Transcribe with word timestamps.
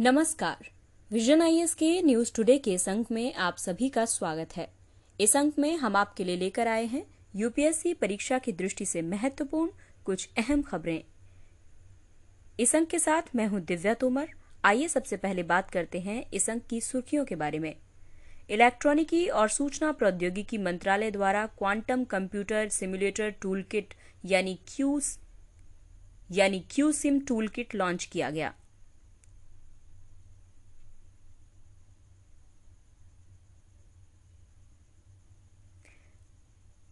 नमस्कार। 0.00 0.68
विजन 1.10 1.40
आई 1.42 1.64
के 1.78 2.02
news 2.02 2.32
today 2.34 2.56
के 2.58 2.72
इस 2.72 2.88
अंक 2.88 3.10
में 3.10 3.34
आप 3.34 3.56
सभी 3.56 3.88
का 3.88 4.04
स्वागत 4.04 4.56
है। 4.56 4.68
इस 5.20 5.36
अंक 5.36 5.58
में 5.58 5.76
हम 5.76 5.96
आपके 5.96 6.24
लिए 6.24 6.36
लेकर 6.36 6.68
आए 6.68 6.84
हैं 6.84 7.02
यूपीएससी 7.36 7.94
परीक्षा 7.94 8.38
की 8.38 8.52
दृष्टि 8.52 8.86
से 8.86 9.02
महत्वपूर्ण 9.02 9.70
कुछ 10.04 10.28
अहम 10.38 10.62
खबरें। 10.62 11.02
इस 12.60 12.76
अंक 12.76 12.88
के 12.88 12.98
साथ 12.98 13.34
मैं 13.36 13.46
हूँ 13.46 13.60
दिव्या 13.60 13.94
तोमर। 13.94 14.28
आइए 14.64 14.88
सबसे 14.88 15.16
पहले 15.16 15.42
बात 15.42 15.70
करते 15.70 16.00
हैं 16.00 16.24
इस 16.34 16.48
अंक 16.50 16.66
की 16.66 16.80
सुर्खियों 16.80 17.24
के 17.24 17.36
बारे 17.36 17.58
में। 17.58 17.74
इलेक्ट्रॉनिकी 18.50 19.26
और 19.26 19.48
सूचना 19.48 19.92
प्रौद्योगिकी 19.92 20.58
मंत्रालय 20.58 21.10
द्वारा 21.10 21.46
quantum 21.58 22.04
computer 22.04 22.68
simulator 22.68 23.30
tool 23.30 23.62
kit 23.62 23.94
यानी 24.24 24.58
क्यू 24.68 25.00
यानी 26.32 26.64
Q 26.70 26.92
sim 26.92 27.20
tool 27.20 27.48
kit 27.48 27.74
launch 27.74 28.04
किया 28.04 28.30
गया। 28.30 28.54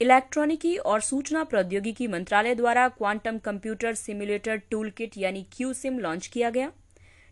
इलेक्ट्रॉनिकी 0.00 0.76
और 0.78 1.00
सूचना 1.00 1.42
प्रौद्योगिकी 1.44 2.06
मंत्रालय 2.06 2.54
द्वारा 2.54 2.88
quantum 2.88 3.38
computer 3.38 3.94
simulator 3.94 4.56
tool 4.70 4.90
kit 4.90 5.16
यानी 5.18 5.46
क्यू 5.52 5.72
सिम 5.72 5.98
लॉन्च 5.98 6.26
किया 6.26 6.50
गया। 6.50 6.70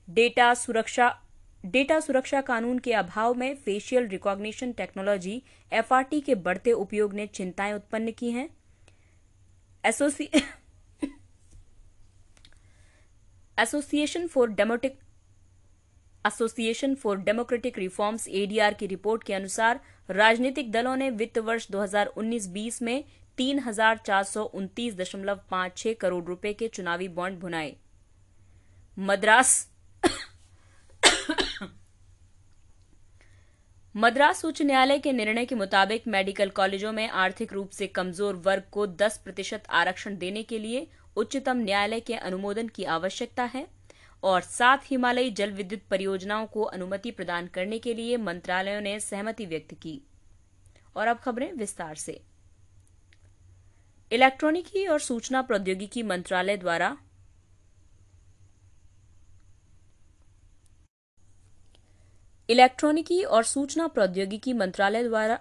डेटा 0.09 0.53
सुरक्षा 0.55 1.09
डेटा 1.65 1.99
सुरक्षा 2.01 2.41
कानून 2.43 2.79
के 2.79 2.93
अभाव 2.93 3.35
में 3.35 3.55
फेशियल 3.57 4.07
रिकॉग्निशन 4.09 4.73
टेक्नोलॉजी 4.73 5.43
एफआरटी 5.73 6.21
के 6.21 6.35
बढ़ते 6.37 6.73
उपयोग 6.73 7.15
ने 7.15 7.27
चिंताएँ 7.27 7.73
उत्पन्न 7.75 8.11
की 8.11 8.31
हैं। 8.31 8.49
Association 13.59 14.27
for 14.27 14.51
demotic 14.51 14.99
association 16.25 16.95
for 16.95 17.17
democratic 17.21 17.79
reforms 17.79 18.29
ADR 18.29 18.75
की 18.75 18.87
रिपोर्ट 18.87 19.25
के 19.25 19.35
अनुसार 19.35 19.81
राजनीतिक 20.09 20.71
दलों 20.73 20.97
ने 20.97 21.11
वित्त 21.11 21.39
वर्ष 21.39 21.67
2019-20 21.71 22.81
में 22.83 23.05
तीन 23.39 23.61
करोड़ 26.01 26.25
रुपए 26.25 26.53
के 26.53 26.69
चुनावी 26.69 27.09
बॉन्ड 27.09 27.39
भुनाए 27.39 27.75
मद्रास 28.99 29.69
मद्रास 33.95 34.45
उच्च 34.45 34.63
न्यायालय 34.63 34.99
के 34.99 35.13
निर्णय 35.13 35.45
के 35.45 35.55
मुताबिक 35.55 36.07
मेडिकल 36.09 36.49
कॉलेजों 36.51 36.93
में 36.93 37.09
आर्थिक 37.09 37.53
रूप 37.53 37.71
से 37.71 37.87
कमज़ोर 37.87 38.35
वर्ग 38.37 38.63
को 38.71 38.87
10 38.97 39.17
प्रतिशत 39.17 39.63
आरक्षण 39.71 40.17
देने 40.17 40.43
के 40.43 40.59
लिए 40.59 40.87
उच्चतम 41.17 41.57
न्यायालय 41.57 42.01
के 42.01 42.15
अनुमोदन 42.15 42.69
की 42.69 42.85
आवश्यकता 42.85 43.45
है। 43.45 43.67
और 44.25 44.41
सात 44.41 44.83
हिमालयी 44.85 45.31
जल 45.31 45.51
विद्युत 45.53 45.81
परियोजनाओं 45.91 46.47
को 46.47 46.63
अनुमति 46.63 47.11
प्रदान 47.11 47.47
करने 47.47 47.79
के 47.79 47.95
लिए 47.95 48.17
मंत्रालयों 48.17 48.81
ने 48.81 49.01
सहमति 49.01 49.47
व्यक्त 49.47 49.75
की। 49.75 50.01
और 50.97 51.07
अब 51.07 51.19
खबरें 51.19 51.53
विस्तार 51.53 51.95
से। 51.95 52.23
इलेक्ट्रॉनिकी 54.13 54.87
और 54.87 54.99
सूचना 54.99 55.43
प्रौद्योगिकी 55.43 56.03
मंत्रालय 56.03 56.57
द्वारा 56.57 56.97
इलेक्ट्रॉनिकी 62.49 63.23
और 63.23 63.45
सूचना 63.45 63.87
प्रौद्योगिकी 63.87 64.53
मंत्रालय 64.53 65.05
द्वारा 65.05 65.39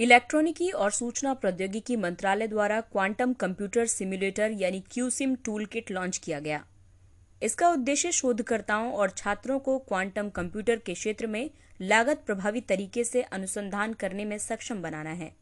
इलेक्ट्रॉनिकी 0.00 0.70
और 0.70 0.90
सूचना 0.90 1.32
प्रौद्योगिकी 1.34 1.94
मंत्रालय 1.96 2.46
द्वारा 2.46 2.80
क्वांटम 2.82 3.32
कंप्यूटर 3.32 3.86
सिम्युलेटर 3.86 4.50
यानी 4.50 4.82
क्यूसिम 4.90 5.34
टूल 5.44 5.64
किट 5.64 5.90
लॉन्च 5.90 6.18
किया 6.18 6.38
गया। 6.40 6.64
इसका 7.42 7.68
उद्देश्य 7.68 8.12
शोधकर्ताओं 8.12 8.92
और 8.92 9.10
छात्रों 9.10 9.58
को 9.58 9.78
क्वांटम 9.78 10.28
कंप्यूटर 10.28 10.76
के 10.76 10.94
क्षेत्र 10.94 11.26
में 11.26 11.50
लागत 11.80 12.22
प्रभावी 12.26 12.60
तरीके 12.60 13.04
से 13.04 13.22
अनुसंधान 13.22 13.92
करने 13.92 14.24
में 14.24 14.38
सक्षम 14.38 14.82
बनाना 14.82 15.10
है। 15.10 15.32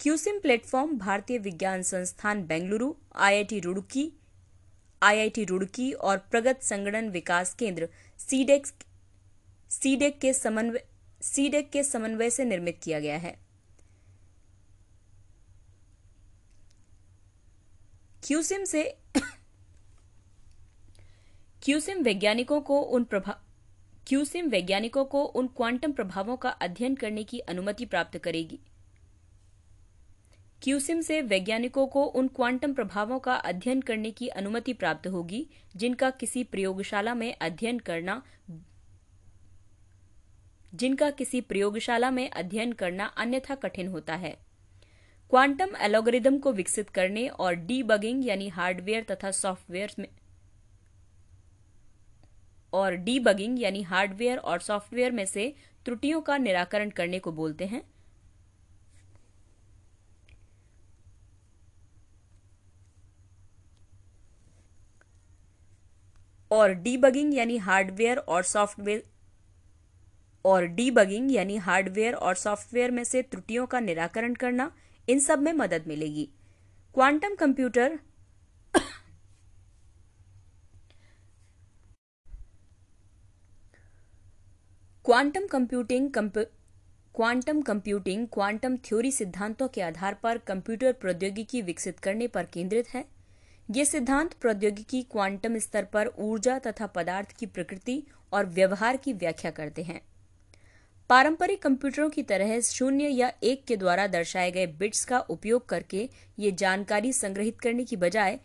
क्यूसिम 0.00 0.38
प्लेटफॉर्म 0.38 0.98
भारतीय 0.98 1.38
विज्ञान 1.38 1.82
संस्थान 1.82 2.44
बेंगलुरु, 2.46 2.92
आईआईटी 3.14 3.60
रुड़की 3.60 4.10
आईआईटी 5.02 5.44
रुड़की 5.44 5.90
और 5.92 6.16
प्रगत 6.30 6.62
संगणन 6.62 7.08
विकास 7.08 7.54
केंद्र 7.54 7.88
सीडेक 8.18 8.66
सीडेक 9.70 10.18
के 10.20 10.32
समन्वय 10.32 10.84
सीडेक 11.20 11.70
के 11.70 11.82
समन्वय 11.82 12.30
से 12.30 12.44
निर्मित 12.44 12.80
किया 12.82 13.00
गया 13.00 13.16
है। 13.16 13.38
क्यूसिम 18.26 18.64
से 18.64 18.98
क्यूसिम 21.62 22.02
वैज्ञानिकों 22.02 22.60
को 22.60 22.80
उन 22.80 23.04
प्रभाव 23.04 23.34
क्यूसिम 24.08 24.48
वैज्ञानिकों 24.48 25.04
को 25.04 25.24
उन 25.24 25.46
क्वांटम 25.46 25.92
प्रभावों 25.92 26.36
का 26.36 26.50
अध्ययन 26.50 26.94
करने 26.94 27.24
की 27.24 27.38
अनुमति 27.38 27.84
प्राप्त 27.84 28.18
करेगी। 28.18 28.60
क्यूसिम 30.62 31.00
से 31.00 31.20
वैज्ञानिकों 31.22 31.86
को 31.86 32.04
उन 32.04 32.28
क्वांटम 32.28 32.74
प्रभावों 32.74 33.18
का 33.18 33.34
अध्ययन 33.34 33.80
करने 33.80 34.10
की 34.10 34.28
अनुमति 34.28 34.72
प्राप्त 34.72 35.06
होगी, 35.06 35.46
जिनका 35.76 36.10
किसी 36.10 36.44
प्रयोगशाला 36.44 37.14
में 37.14 37.36
अध्ययन 37.40 37.78
करना 37.78 38.22
जिनका 40.72 41.10
किसी 41.10 41.40
प्रयोगशाला 41.40 42.10
में 42.10 42.28
अध्ययन 42.30 42.72
करना 42.72 43.04
अन्यथा 43.16 43.54
कठिन 43.54 43.88
होता 43.88 44.14
है। 44.14 44.36
क्वांटम 45.30 45.76
एलोगरिदम 45.80 46.38
को 46.38 46.52
विकसित 46.52 46.90
करने 46.90 47.26
और 47.28 47.54
डीबगिंग 47.54 48.26
यानी 48.26 48.48
हार्डवेयर 48.48 49.06
तथा 49.10 49.30
सॉफ्टवेयर 49.30 49.94
में 49.98 50.08
और 52.72 52.94
डीबगिंग 52.94 53.60
यानी 53.62 53.82
हार्डवेयर 53.82 54.38
और 54.38 54.60
सॉफ्टवेयर 54.60 55.12
में 55.12 55.24
से 55.26 55.52
त्रुटियों 55.84 56.20
का 56.20 56.36
निराकरण 56.38 56.90
करने 56.90 57.18
को 57.18 57.32
बोलते 57.32 57.66
हैं। 57.66 57.82
और 66.50 66.72
डीबगिंग 66.74 67.34
यानी 67.34 67.56
हार्डवेयर 67.58 68.18
और 68.18 68.42
सॉफ्टवेयर 68.42 69.02
और 70.44 70.64
डीबगिंग 70.66 71.32
यानी 71.32 71.56
हार्डवेयर 71.58 72.14
और 72.14 72.34
सॉफ्टवेयर 72.34 72.90
में 72.90 73.04
से 73.04 73.22
त्रुटियों 73.22 73.66
का 73.66 73.80
निराकरण 73.80 74.34
करना 74.34 74.70
इन 75.08 75.20
सब 75.20 75.38
में 75.38 75.52
मदद 75.52 75.84
मिलेगी। 75.86 76.28
Quantum 76.94 77.34
computer 77.34 77.98
quantum 85.04 85.46
computing 85.46 86.10
quantum 87.14 87.60
computing 87.62 88.26
quantum 88.32 88.76
theory 88.76 89.12
सिद्धांतों 89.12 89.68
के 89.68 89.80
आधार 89.82 90.14
पर 90.14 90.38
कंप्यूटर 90.38 90.92
प्रौद्योगिकी 90.92 91.62
विकसित 91.62 91.98
करने 91.98 92.26
पर 92.26 92.44
केंद्रित 92.44 92.88
है। 92.88 93.04
ये 93.68 93.84
सिद्धांत 93.84 94.34
प्रौद्योगिकी 94.34 95.02
क्वांटम 95.02 95.58
स्तर 95.58 95.84
पर 95.84 96.08
ऊर्जा 96.18 96.58
तथा 96.58 96.86
पदार्थ 96.86 97.32
की 97.32 97.46
प्रकृति 97.46 98.02
और 98.32 98.46
व्यवहार 98.46 98.96
की 98.96 99.12
व्याख्या 99.12 99.50
करते 99.50 99.82
हैं। 99.82 100.00
पारंपरिक 101.10 101.62
कंप्यूटरों 101.62 102.08
की 102.10 102.22
तरह 102.22 102.60
शून्य 102.60 103.08
या 103.08 103.30
एक 103.42 103.64
के 103.64 103.76
द्वारा 103.76 104.06
दर्शाए 104.06 104.50
गए 104.50 104.66
बिट्स 104.78 105.04
का 105.04 105.18
उपयोग 105.20 105.68
करके 105.68 106.08
ये 106.38 106.50
जानकारी 106.52 107.12
संग्रहित 107.12 107.60
करने 107.60 107.84
की 107.84 107.96
बजाय 107.96 108.38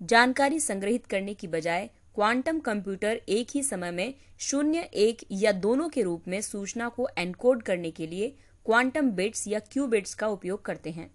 जानकारी 0.00 0.60
संग्रहित 0.60 1.06
करने 1.06 1.34
की 1.34 1.46
बजाय 1.46 1.88
क्वांटम 2.14 2.58
कंप्यूटर 2.60 3.20
एक 3.28 3.48
ही 3.54 3.62
समय 3.62 3.90
में 3.90 4.14
शून्य, 4.38 4.78
एक 4.78 5.26
या 5.32 5.52
दोनों 5.52 5.88
के 5.88 6.02
रूप 6.02 6.28
में 6.28 6.40
सूचना 6.40 6.88
को 6.88 7.08
एनकोड 7.18 7.62
करने 7.62 7.90
के 7.90 8.06
लिए 8.06 8.34
क्वांटम 8.66 9.10
बिट्स 9.10 9.46
या 9.48 9.58
क्यू 9.72 9.86
बिट्स 9.86 10.14
का 10.14 10.28
उपयोग 10.28 10.64
करते 10.64 10.90
हैं। 10.90 11.10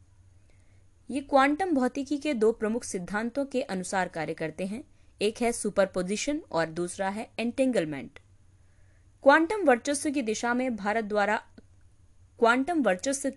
ये 1.09 1.21
क्वांटम 1.21 1.73
भौतिकी 1.73 2.17
के 2.17 2.33
दो 2.33 2.51
प्रमुख 2.51 2.83
सिद्धांतों 2.83 3.45
के 3.45 3.61
अनुसार 3.61 4.07
कार्य 4.07 4.33
करते 4.33 4.65
हैं। 4.65 4.83
एक 5.21 5.41
है 5.41 5.51
सुपरपोजिशन 5.51 6.41
और 6.51 6.65
दूसरा 6.71 7.09
है 7.09 7.29
एंटेंगलमेंट। 7.39 8.19
क्वांटम 9.23 9.63
वर्चस्व 9.65 10.09
की 10.09 10.21
दिशा 10.21 10.53
में 10.53 10.75
भारत 10.75 11.03
द्वारा 11.03 11.35
क्वांटम 12.39 12.81
वर्चस्व 12.81 13.29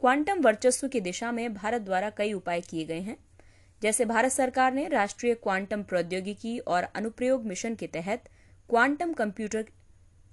क्वांटम 0.00 0.40
वर्चस्व 0.40 0.86
की 0.88 1.00
दिशा 1.00 1.30
में 1.32 1.54
भारत 1.54 1.82
द्वारा 1.82 2.08
कई 2.10 2.32
उपाय 2.32 2.60
किए 2.60 2.84
गए 2.84 3.00
हैं। 3.00 3.16
जैसे 3.82 4.04
भारत 4.04 4.32
सरकार 4.32 4.72
ने 4.72 4.86
राष्ट्रीय 4.88 5.34
क्वांटम 5.34 5.82
प्रौद्योगिकी 5.82 6.58
और 6.58 6.82
अनुप्रयोग 6.94 7.44
मिशन 7.46 7.74
के 7.74 7.86
तहत 7.86 8.28
क्वांटम 8.68 9.12
कंप्यूटर, 9.12 9.62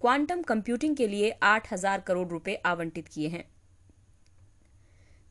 क्वांटम 0.02 0.42
कंप्यूटिंग 0.42 0.96
के 0.96 1.08
लिए 1.08 1.30
आठ 1.44 1.72
हज़ार 1.74 2.00
करोड़ 2.00 2.28
रुपए 2.28 2.56
आवंटित 2.66 3.08
किए 3.08 3.28
हैं। 3.28 3.44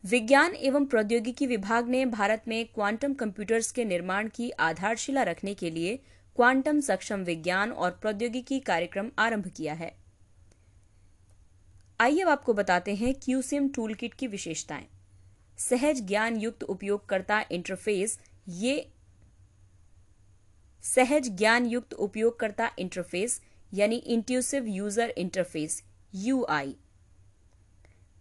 विज्ञान 0.05 0.55
एवं 0.55 0.85
प्रौद्योगिकी 0.85 1.47
विभाग 1.47 1.89
ने 1.89 2.05
भारत 2.07 2.45
में 2.49 2.65
क्वांटम 2.67 3.15
कंप्यूटर्स 3.15 3.73
के 3.73 3.85
निर्माण 3.85 4.29
की 4.29 4.51
आधारशिला 4.61 5.23
रखने 5.23 5.55
के 5.55 5.71
लिए 5.71 5.99
क्वांटम 6.41 6.79
सक्षम 6.81 7.23
विज्ञान 7.25 7.73
और 7.73 7.91
प्रौद्योगिकी 7.93 8.59
कार्यक्रम 8.61 9.09
आरंभ 9.19 9.47
किया 9.47 9.73
है। 9.75 9.91
आइए 12.01 12.21
अब 12.21 12.29
आपको 12.29 12.53
बताते 12.55 12.95
हैं 12.95 13.13
क्यूसिम 13.15 13.69
टूल 13.69 13.93
किट 13.95 14.15
की 14.15 14.27
विशेषताएँ। 14.27 14.87
सहज 15.59 16.01
ज्ञान 16.03 16.37
युक्त 16.37 16.63
उपयोगकर्ता 16.65 17.41
इंटरफेस 17.51 18.19
ये 18.51 18.73
सहज 20.85 21.29
ज्ञान 21.39 21.67
युक्त 21.67 21.93
उपयोगकर्ता 21.99 22.71
इंटरफेस 22.79 23.41
यानी 23.73 23.97
इंट्यूसिव 24.09 24.69
यूज़र 24.69 25.13
इंटरफेस 25.17 25.83
यूआई 26.15 26.75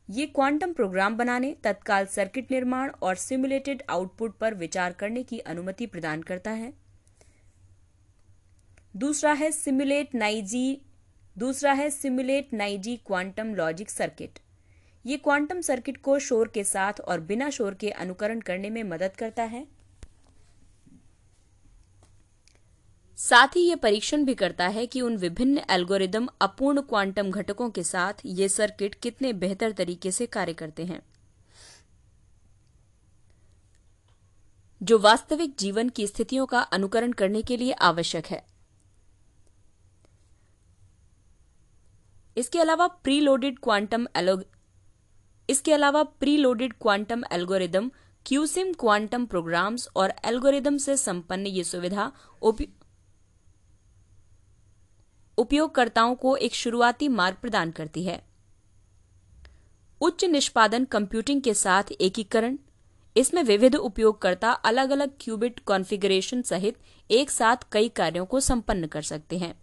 ये 0.10 0.25
क्वांटम 0.25 0.74
प्रोग्राम 0.74 1.18
बनाने, 1.18 1.56
तत्काल 1.63 2.06
सर्किट 2.07 2.51
निर्माण 2.51 2.92
और 2.92 3.15
सिमुलेटेड 3.18 3.83
आउटपुट 3.89 4.38
पर 4.38 4.54
विचार 4.57 4.94
करने 4.94 5.24
की 5.24 5.39
अनुमति 5.48 5.86
प्रदान 5.88 6.22
करता 6.24 6.51
है। 6.51 6.74
दूसरा 8.95 9.33
है 9.33 9.51
सिमुलेट 9.51 10.15
नाइजी, 10.15 10.81
दूसरा 11.38 11.74
है 11.74 11.89
simulate 11.89 12.53
noisy 12.53 12.95
quantum 12.97 13.56
logic 13.56 13.89
circuit. 13.89 14.39
ये 15.06 15.18
क्वांटम 15.18 15.62
सर्किट 15.62 15.97
को 15.97 16.19
शोर 16.19 16.47
के 16.47 16.63
साथ 16.63 16.94
और 17.00 17.19
बिना 17.19 17.50
शोर 17.50 17.74
के 17.74 17.89
अनुकरण 17.89 18.39
करने 18.39 18.69
में 18.69 18.83
मदद 18.83 19.15
करता 19.18 19.44
है। 19.44 19.68
साथ 23.18 23.47
ही 23.47 23.62
यह 23.62 23.75
परीक्षण 23.75 24.25
भी 24.25 24.36
करता 24.36 24.68
है 24.68 24.86
कि 24.86 25.01
उन 25.01 25.18
विभिन्न 25.18 25.62
एल्गोरिदम 25.69 26.27
अपूर्ण 26.41 26.81
क्वांटम 26.81 27.31
घटकों 27.31 27.69
के 27.69 27.83
साथ 27.83 28.13
ये 28.25 28.50
सर्किट 28.50 28.95
कितने 28.95 29.33
बेहतर 29.33 29.71
तरीके 29.71 30.12
से 30.12 30.25
कार्य 30.25 30.53
करते 30.53 30.86
हैं। 30.86 31.01
जो 34.83 35.00
वास्तविक 35.00 35.56
जीवन 35.59 35.89
की 35.89 36.07
स्थितियों 36.07 36.45
का 36.45 36.59
अनुकरण 36.59 37.12
करने 37.12 37.41
के 37.41 37.57
लिए 37.57 37.71
आवश्यक 37.71 38.25
है। 38.25 38.49
इसके 42.37 42.59
अलावा 42.59 42.87
प्रीलोडेड 42.87 43.59
क्वांटम 43.59 44.07
इसके 45.49 45.73
अलावा 45.73 46.03
preloaded 46.03 46.73
quantum 46.81 47.23
algorithm 47.31 47.89
QSim 48.25 48.73
quantum 48.73 49.25
programs 49.25 49.87
और 49.95 50.13
एल्गोरिदम 50.25 50.77
से 50.77 50.97
संपन्न 50.97 51.47
ये 51.47 51.63
सुविधा 51.63 52.11
उपयोगकर्ताओं 55.37 56.15
को 56.15 56.35
एक 56.37 56.55
शुरुआती 56.55 57.07
मार्ग 57.07 57.37
प्रदान 57.41 57.71
करती 57.71 58.03
है। 58.03 58.21
उच्च 60.01 60.25
निष्पादन 60.25 60.85
कंप्यूटिंग 60.85 61.41
के 61.41 61.53
साथ 61.53 61.83
एकीकरण। 62.01 62.57
इसमें 63.15 63.41
विविध 63.43 63.75
उपयोगकर्ता 63.75 64.51
अलग 64.51 64.89
अलग 64.89 65.11
क्यूबिट 65.21 65.59
कॉन्फ़िगरेशन 65.59 66.41
सहित 66.41 66.77
एक 67.09 67.29
साथ 67.29 67.57
कई 67.71 67.89
कार्यों 67.89 68.25
को 68.25 68.39
संपन्न 68.39 68.87
कर 68.87 69.01
सकते 69.01 69.37
हैं। 69.37 69.53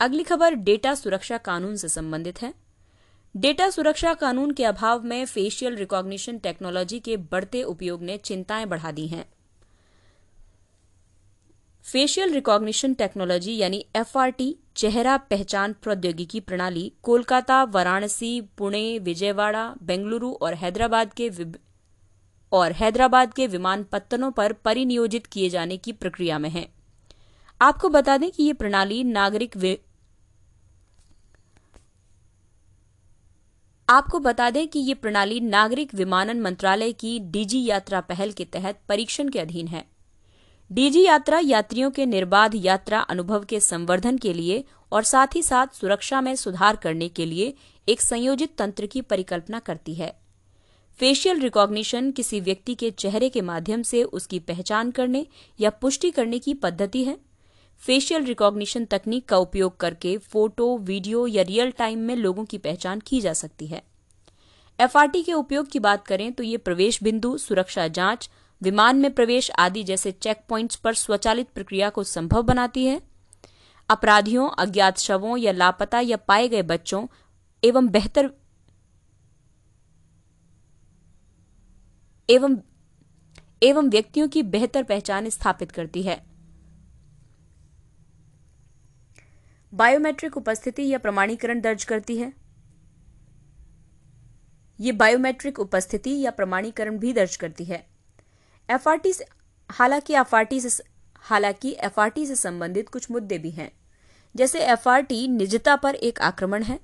अगली 0.00 0.22
खबर 0.22 0.54
डेटा 0.54 0.94
सुरक्षा 0.94 1.38
कानून 1.38 1.76
से 1.76 1.88
संबंधित 1.88 2.42
है। 2.42 2.54
डेटा 3.36 3.70
सुरक्षा 3.70 4.14
कानून 4.14 4.50
के 4.50 4.64
अभाव 4.64 5.02
में 5.02 5.24
फेशियल 5.26 5.76
रिकॉग्निशन 5.76 6.38
टेक्नोलॉजी 6.38 7.00
के 7.00 7.16
बढ़ते 7.16 7.62
उपयोग 7.62 8.02
ने 8.02 8.16
चिंताएँ 8.16 8.66
बढ़ा 8.66 8.90
दी 8.90 9.06
हैं। 9.06 9.28
फेशियल 11.82 12.32
रिकॉग्निशन 12.32 12.94
टेक्नोलॉजी 12.94 13.56
यानी 13.56 13.86
एफआरटी 13.96 14.56
चेहरा 14.76 15.16
पहचान 15.16 15.72
प्रौद्योगिकी 15.72 16.40
प्रणाली, 16.40 16.92
कोलकाता, 17.02 17.64
वाराणसी, 17.64 18.40
पुणे, 18.40 18.98
विजयवाड़ा, 18.98 19.74
बेंगलुरु 19.82 20.32
और 20.32 20.54
हैदराबाद 20.54 21.14
के 21.20 21.30
और 22.52 22.72
हैदराबाद 22.72 23.34
के 23.34 23.46
विमानपत्तनों 23.46 24.30
पर 24.30 24.52
परिनियोजित 24.52 25.26
किए 25.26 25.48
जाने 25.48 25.76
की 25.76 25.92
प्रक्रिया 25.92 26.38
में 26.38 26.50
है। 26.50 26.68
आपको 27.60 27.88
बता 27.88 28.16
दें 28.16 28.30
कि 28.30 28.42
ये 28.42 28.52
प्रणाली 28.52 29.04
नागरिक 29.04 29.56
आपको 33.90 34.18
बता 34.18 34.50
दें 34.50 34.68
कि 34.68 34.78
ये 34.78 34.94
प्रणाली 34.94 35.40
नागरिक 35.40 35.94
विमानन 35.94 36.40
मंत्रालय 36.40 36.92
की 36.92 37.18
डीजी 37.18 37.64
यात्रा 37.64 38.00
पहल 38.00 38.32
के 38.32 38.44
तहत 38.44 38.80
परीक्षण 38.88 39.28
के 39.28 39.38
अधीन 39.38 39.68
है। 39.68 39.84
डीजी 40.70 41.04
यात्रा 41.04 41.38
यात्रियों 41.38 41.90
के 41.90 42.06
निर्बाध 42.06 42.54
यात्रा 42.54 43.00
अनुभव 43.00 43.44
के 43.44 43.60
संवर्धन 43.60 44.18
के 44.18 44.32
लिए 44.32 44.64
और 44.92 45.02
साथ 45.02 45.26
ही 45.36 45.42
साथ 45.42 45.66
सुरक्षा 45.74 46.20
में 46.20 46.36
सुधार 46.36 46.76
करने 46.76 47.08
के 47.08 47.26
लिए 47.26 47.54
एक 47.88 48.00
संयोजित 48.00 48.56
तंत्र 48.58 48.86
की 48.86 49.00
परिकल्पना 49.00 49.58
करती 49.58 49.94
है। 49.94 50.20
फेशियल 51.00 51.40
रिकॉग्निशन 51.40 52.10
किसी 52.10 52.40
व्यक्ति 52.40 52.74
के 52.74 52.90
चेहरे 52.90 53.28
के 53.28 53.40
माध्यम 53.40 53.82
से 53.82 54.02
उसकी 54.02 54.38
पहचान 54.38 54.90
करने 54.90 55.26
या 55.60 55.70
पुष्टि 55.70 56.10
करने 56.10 56.38
की 56.38 56.54
पद्धति 56.54 57.04
है। 57.04 57.16
फेशियल 57.82 58.24
रिकॉग्निशन 58.24 58.84
तकनीक 58.84 59.28
का 59.28 59.36
उपयोग 59.36 59.76
करके 59.76 60.16
फ़ोटो 60.18 60.76
वीडियो 60.78 61.26
या 61.26 61.42
रियल 61.42 61.70
टाइम 61.70 61.98
में 61.98 62.16
लोगों 62.16 62.44
की 62.44 62.58
पहचान 62.58 63.00
की 63.00 63.20
जा 63.20 63.32
सकती 63.32 63.66
है। 63.66 63.82
एफआरटी 64.80 65.22
के 65.22 65.32
उपयोग 65.32 65.68
की 65.68 65.78
बात 65.78 66.06
करें 66.06 66.32
तो 66.32 66.42
ये 66.42 66.56
प्रवेश 66.56 67.02
बिंदु, 67.02 67.36
सुरक्षा 67.38 67.88
जाँच, 67.88 68.30
विमान 68.62 68.96
में 68.96 69.14
प्रवेश 69.14 69.50
आदि 69.58 69.82
जैसे 69.82 70.12
चेक 70.12 70.44
पॉइंट्स 70.48 70.76
पर 70.76 70.94
स्वचालित 70.94 71.48
प्रक्रिया 71.48 71.90
को 71.90 72.04
संभव 72.04 72.42
बनाती 72.42 72.84
है। 72.86 73.00
अपराधियों, 73.88 74.48
अज्ञात 74.50 74.98
शवों 74.98 75.36
या 75.36 75.52
लापता 75.52 76.00
या 76.00 76.16
पाए 76.16 76.48
गए 76.48 76.62
बच्चों 76.62 77.06
एवं 77.64 77.88
बेहतर 77.88 78.30
एवं 82.28 82.58
एवं 83.62 83.88
व्यक्तियों 83.88 84.28
की 84.28 84.42
बेहतर 84.42 84.82
पहचान 84.82 85.28
स्थापित 85.28 85.70
करती 85.70 86.02
है। 86.02 86.27
बायोमेट्रिक 89.74 90.36
उपस्थिति 90.36 90.88
या 90.88 90.98
प्रमाणीकरण 90.98 91.60
दर्ज 91.60 91.84
करती 91.84 92.16
है। 92.16 92.32
ये 94.80 94.92
बायोमेट्रिक 94.92 95.58
उपस्थिति 95.58 96.20
या 96.20 96.30
प्रमाणीकरण 96.30 96.98
भी 96.98 97.12
दर्ज 97.12 97.36
करती 97.36 97.64
है। 97.64 97.86
से, 99.12 99.24
हालाँकि 99.70 100.14
एफआरटी 100.14 100.60
से, 100.60 100.84
हालाँकि 101.16 101.76
एफआरटी 101.80 102.26
से 102.26 102.36
संबंधित 102.36 102.88
कुछ 102.88 103.10
मुद्दे 103.10 103.38
भी 103.38 103.50
हैं। 103.50 103.72
जैसे 104.36 104.60
एफआरटी 104.60 105.28
निजता 105.28 105.76
पर 105.76 105.94
एक 105.94 106.20
आक्रमण 106.20 106.62
है। 106.62 106.80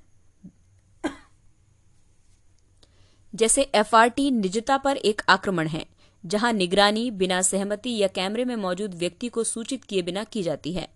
जैसे 3.35 3.61
एफआरटी 3.61 4.31
निजता 4.31 4.77
पर 4.77 4.97
एक 4.97 5.21
आक्रमण 5.29 5.67
है, 5.67 5.85
जहाँ 6.25 6.53
निगरानी, 6.53 7.11
बिना 7.11 7.41
सहमति 7.41 7.97
या 7.97 8.07
कैमरे 8.07 8.45
में 8.45 8.55
मौजूद 8.55 8.93
व्यक्ति 8.93 9.29
को 9.29 9.43
सूचित 9.43 9.83
किए 9.83 10.01
बिना 10.01 10.23
की 10.23 10.43
जाती 10.43 10.73
है। 10.73 10.94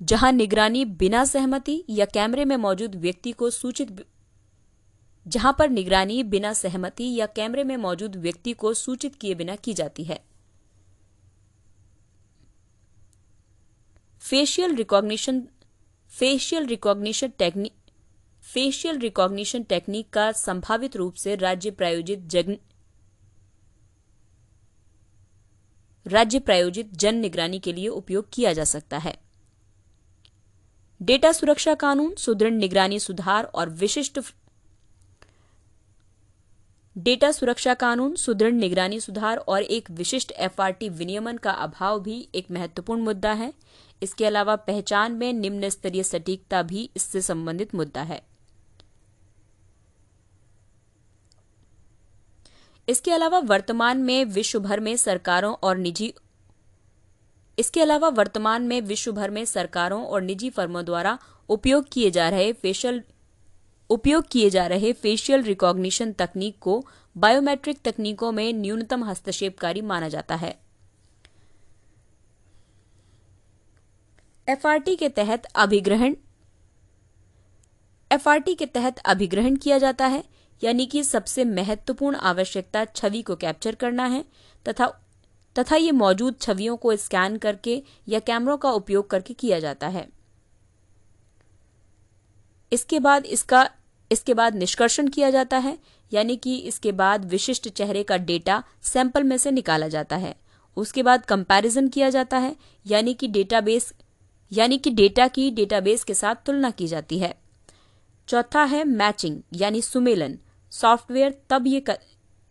जहाँ 0.00 0.32
निगरानी 0.32 0.84
बिना 0.84 1.24
सहमति 1.24 1.84
या 1.90 2.04
कैमरे 2.04 2.44
में 2.44 2.56
मौजूद 2.56 2.94
व्यक्ति 2.94 3.32
को 3.32 3.50
सूचित 3.50 4.04
जहाँ 5.26 5.54
पर 5.58 5.70
निगरानी 5.70 6.22
बिना 6.22 6.52
सहमति 6.52 7.14
या 7.14 7.26
कैमरे 7.26 7.64
में 7.64 7.76
मौजूद 7.76 8.16
व्यक्ति 8.16 8.52
को 8.52 8.74
सूचित 8.74 9.14
किए 9.14 9.34
बिना 9.34 9.56
की 9.56 9.74
जाती 9.74 10.04
है। 10.04 10.20
Facial 14.20 14.74
recognition 14.74 15.42
facial 16.10 16.66
recognition 16.66 17.28
technique 17.28 17.72
facial 18.44 18.98
recognition 18.98 19.62
technique 19.62 20.10
का 20.10 20.30
संभावित 20.32 20.96
रूप 20.96 21.14
से 21.14 21.34
राज्य 21.34 21.70
प्रायोजित 21.70 22.26
जन, 22.26 22.56
राज्य 26.06 26.38
प्रायोजित 26.38 26.94
जन 26.94 27.14
निगरानी 27.14 27.58
के 27.58 27.72
लिए 27.72 27.88
उपयोग 27.88 28.28
किया 28.32 28.52
जा 28.52 28.64
सकता 28.64 28.98
है। 28.98 29.25
डेटा 31.00 31.32
सुरक्षा 31.32 31.74
कानून, 31.74 32.14
सुदृढ़ 32.14 32.52
निगरानी 32.52 32.98
सुधार 33.00 33.44
और 33.44 33.68
विशिष्ट 33.70 34.20
डेटा 36.96 37.30
सुरक्षा 37.32 37.74
कानून, 37.74 38.14
सुदृढ़ 38.14 38.52
निगरानी 38.52 39.00
सुधार 39.00 39.36
और 39.38 39.62
एक 39.62 39.90
विशिष्ट 39.90 40.32
एफआरटी 40.32 40.88
विनियमन 40.88 41.36
का 41.36 41.50
अभाव 41.50 42.00
भी 42.00 42.28
एक 42.34 42.50
महत्वपूर्ण 42.50 43.02
मुद्दा 43.02 43.32
है। 43.32 43.52
इसके 44.02 44.24
अलावा 44.26 44.56
पहचान 44.56 45.12
में 45.12 45.32
निम्न 45.32 45.68
स्तरीय 45.68 46.02
सटीकता 46.02 46.62
भी 46.62 46.90
इससे 46.96 47.20
संबंधित 47.20 47.74
मुद्दा 47.74 48.02
है। 48.02 48.20
इसके 52.88 53.12
अलावा 53.12 53.38
वर्तमान 53.38 53.98
में 53.98 54.24
विश्व 54.24 54.60
भर 54.60 54.80
में 54.80 54.96
सरकारों 54.96 55.54
और 55.62 55.76
निजी 55.76 56.12
इसके 57.58 57.80
अलावा 57.80 58.08
वर्तमान 58.08 58.62
में 58.62 58.80
विश्व 58.80 59.12
भर 59.12 59.30
में 59.30 59.44
सरकारों 59.44 60.04
और 60.04 60.22
निजी 60.22 60.50
फर्मों 60.50 60.84
द्वारा 60.84 61.18
उपयोग 61.48 61.88
किए 61.92 62.10
जा 62.10 62.28
रहे 62.28 62.52
फेशियल 62.52 63.02
उपयोग 63.90 64.24
किए 64.30 64.50
जा 64.50 64.66
रहे 64.66 64.92
फेशियल 64.92 65.42
रिकॉग्निशन 65.42 66.12
तकनीक 66.12 66.58
को 66.58 66.84
बायोमेट्रिक 67.16 67.80
तकनीकों 67.84 68.32
में 68.32 68.52
न्यूनतम 68.52 69.04
हस्तक्षेपकारी 69.04 69.80
माना 69.80 70.08
जाता 70.08 70.34
है। 70.34 70.58
एफआरटी 74.48 74.96
के 74.96 75.08
तहत 75.08 75.46
अभिग्रहण 75.54 76.14
एफआरटी 78.10 78.54
के 78.54 78.66
तहत 78.66 78.98
अभिग्रहण 78.98 79.56
किया 79.56 79.78
जाता 79.78 80.06
है, 80.06 80.24
यानी 80.62 80.86
कि 80.86 81.02
सबसे 81.04 81.44
महत्वपूर्ण 81.44 82.16
आवश्यकता 82.16 82.84
छवि 82.84 83.22
को 83.22 83.36
कैप्चर 83.36 83.74
करना 83.74 84.06
है, 84.06 84.24
तथा 84.66 84.86
तथा 85.58 85.76
ये 85.76 85.92
मौजूद 85.92 86.36
छवियों 86.40 86.76
को 86.76 86.94
स्कैन 86.96 87.36
करके 87.36 87.82
या 88.08 88.18
कैमरों 88.20 88.56
का 88.56 88.70
उपयोग 88.72 89.08
करके 89.10 89.34
किया 89.34 89.58
जाता 89.60 89.88
है। 89.88 90.06
इसके 92.72 93.00
बाद 93.00 93.26
इसका 93.26 93.68
इसके 94.10 94.34
बाद 94.34 94.54
निष्कर्षण 94.54 95.08
किया 95.08 95.30
जाता 95.30 95.58
है 95.58 95.78
यानी 96.12 96.36
कि 96.36 96.56
इसके 96.58 96.92
बाद 96.92 97.24
विशिष्ट 97.24 97.68
चेहरे 97.68 98.02
का 98.02 98.16
डेटा 98.16 98.62
सैंपल 98.82 99.22
में 99.22 99.36
से 99.38 99.50
निकाला 99.50 99.88
जाता 99.88 100.16
है। 100.16 100.34
उसके 100.76 101.02
बाद 101.02 101.24
कंपैरिजन 101.24 101.88
किया 101.88 102.10
जाता 102.10 102.38
है 102.38 102.54
यानी 102.86 103.14
कि 103.14 103.28
डेटाबेस 103.28 103.92
यानी 104.52 104.78
कि 104.78 104.90
डेटा 104.90 105.26
की 105.28 105.50
डेटाबेस 105.50 106.04
के 106.04 106.14
साथ 106.14 106.44
तुलना 106.46 106.70
की 106.70 106.86
जाती 106.86 107.18
है। 107.18 107.34
चौथा 108.28 108.62
है 108.64 108.84
मैचिंग 108.84 109.40
यानी 109.52 109.82
सुमेलन। 109.82 110.38
सॉफ्टवेयर 110.72 111.34
तब 111.50 111.66
ये 111.66 111.80
कर, 111.80 111.98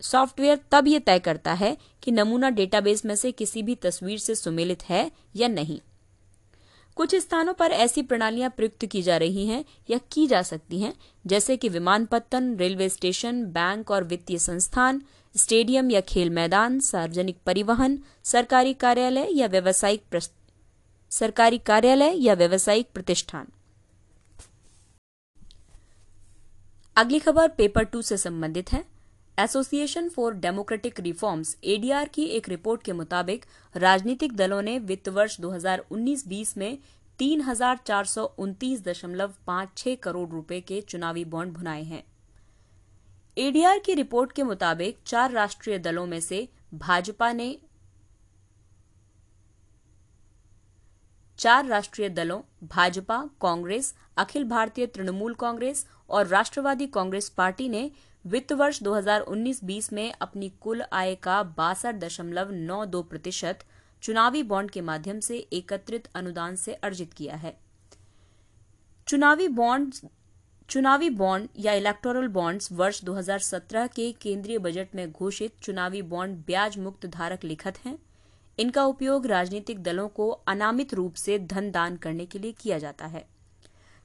सॉफ्टवेयर 0.02 0.60
तब 0.72 0.88
ये 0.88 1.00
तय 1.00 1.20
करता 1.20 1.54
है 1.54 1.78
कि 2.04 2.12
नमूना 2.12 2.50
डेटाबेस 2.50 3.06
में 3.06 3.16
से 3.16 3.32
किसी 3.32 3.64
भी 3.64 3.76
तस्वीर 3.76 4.20
से 4.20 4.36
सुमेलित 4.36 4.84
है 4.84 5.12
या 5.36 5.48
नहीं। 5.48 5.80
कुछ 6.98 7.16
स्थानों 7.16 7.54
पर 7.54 7.72
ऐसी 7.72 8.02
प्रणालियाँ 8.02 8.50
प्रयुक्त 8.50 8.86
की 8.86 9.02
जा 9.02 9.18
रही 9.18 9.46
हैं 9.48 9.64
या 9.90 10.00
की 10.12 10.28
जा 10.28 10.42
सकती 10.42 10.82
हैं, 10.82 10.94
जैसे 11.26 11.58
कि 11.58 11.70
विमानपत्तन, 11.70 12.56
रेलवे 12.56 12.90
स्टेशन, 12.90 13.44
बैंक 13.46 13.92
और 13.92 14.04
वित्तीय 14.04 14.38
संस्थान, 14.38 15.02
स्टेडियम 15.36 15.92
या 15.92 16.02
खेल 16.02 16.30
मैदान, 16.30 16.80
सार्वजनिक 16.80 17.38
परिवहन, 17.46 18.00
सरकारी 18.24 18.74
कार्यालय 18.74 19.28
या 19.32 19.48
व्यावसायिक 19.48 20.20
सरकारी 21.12 21.58
कार्यालय 21.58 22.16
या 22.18 22.34
व्यावसायिक 22.34 22.90
प्रतिष्ठान। 22.94 23.48
अगली 26.96 27.20
खबर 27.20 27.48
पेपर 27.48 27.84
टू 27.84 28.02
से 28.02 28.18
संबंधित 28.18 28.72
है। 28.74 28.95
Association 29.40 30.08
for 30.10 30.34
democratic 30.34 31.00
reforms 31.00 31.58
ADR 31.64 32.08
की 32.08 32.24
एक 32.26 32.50
रिपोर्ट 32.50 32.84
के 32.84 32.92
मुताबिक, 32.92 33.46
राजनीतिक 33.76 34.36
दलों 34.36 34.62
ने 34.62 34.78
वित्त 34.80 35.10
वर्ष 35.10 35.40
2019-20 35.42 36.58
में 36.58 36.78
तीन 37.20 37.42
करोड़ 39.96 40.30
रुपए 40.30 40.62
के 40.62 40.82
चुनावी 40.82 41.26
बॉन्ड 41.26 41.54
भुनाए 41.54 41.84
हैं। 41.84 42.04
एडीआर 43.38 43.80
की 43.80 43.94
रिपोर्ट 43.94 44.32
के 44.32 44.44
मुताबिक, 44.44 44.98
चार 45.08 45.32
राष्ट्रीय 45.32 45.80
दलों 45.80 46.06
में 46.06 46.20
से 46.20 46.48
भाजपा 46.74 47.32
ने 47.34 47.58
चार 51.40 51.66
राष्ट्रीय 51.66 52.10
दलों, 52.10 52.42
भाजपा, 52.64 53.30
कांग्रेस, 53.42 53.94
अखिल 54.18 54.44
भारतीय 54.44 54.86
तृणमूल 54.86 55.34
कांग्रेस 55.34 55.86
और 56.10 56.28
राष्ट्रवादी 56.28 56.88
कांग्रेस 56.88 57.30
पार्टी 57.30 57.70
ने 57.70 57.90
वित्त 58.26 58.52
वर्ष 58.52 58.82
2019-20 58.84 59.92
में 59.94 60.14
अपनी 60.22 60.50
कुल 60.62 60.82
आय 60.94 61.14
का 61.16 61.42
बासठ 61.58 61.96
दशमलव 61.96 62.52
नौ 62.52 62.84
दो 62.86 63.02
प्रतिशत 63.02 63.60
चुनावी 64.04 64.42
बॉन्ड 64.44 64.72
के 64.72 64.82
माध्यम 64.82 65.20
से 65.20 65.38
एकत्रित 65.54 66.08
अनुदान 66.16 66.56
से 66.56 66.74
अर्जित 66.74 67.14
किया 67.14 67.36
है। 67.36 67.56
चुनावी 69.08 69.48
बॉन्ड 69.50 69.94
चुनावी 70.70 71.10
बॉन्ड 71.12 71.50
या 71.60 71.74
इलेक्टोरल 71.74 72.28
बॉन्ड्स 72.30 72.72
वर्ष 72.72 73.04
2017 73.04 73.88
के 73.88 74.12
केंद्रीय 74.22 74.58
बजट 74.58 74.96
में 74.96 75.12
घोषित 75.12 75.54
चुनावी 75.62 76.02
बॉन्ड 76.04 76.38
ब्याज 76.48 76.78
मुक्त 76.78 77.06
धारक 77.08 77.44
लिखत 77.44 77.78
हैं। 77.86 77.98
इनका 78.58 78.86
उपयोग 78.86 79.28
राजनीतिक 79.28 79.84
दलों 79.84 80.08
को 80.10 80.30
अनामित 80.30 80.94
रूप 80.94 81.14
से 81.16 81.38
धन 81.42 81.70
दान 81.72 81.98
करने 81.98 82.26
के 82.26 82.40
लिए 82.40 82.52
किया 82.52 82.78
जाता 82.80 83.06
है। 83.08 83.26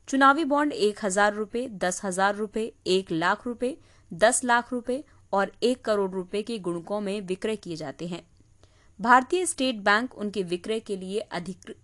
चुनावी 0.09 0.45
बॉन्ड 0.45 0.73
एक 0.73 1.05
हज़ार 1.05 1.35
रुपये, 1.35 1.69
दस 1.69 2.01
हज़ार 2.05 2.35
रुपये, 2.37 2.73
एक 2.87 3.11
लाख 3.13 3.47
रुपये 3.47 3.77
दस 4.13 4.45
लाख 4.45 4.73
रुपए 4.73 5.05
और 5.33 5.53
एक 5.63 5.85
करोड़ 5.85 6.11
रुपए 6.11 6.43
के 6.43 6.59
गुणकों 6.59 7.01
में 7.01 7.21
विक्रय 7.21 7.57
किए 7.57 7.77
जाते 7.77 8.07
हैं। 8.07 8.23
भारतीय 9.01 9.47
स्टेट 9.47 9.77
बैंक 9.77 10.19
उनके 10.19 10.43
विक्रय 10.43 10.81
के 10.81 10.97
लिए 10.97 11.21
अधिकृत 11.21 11.77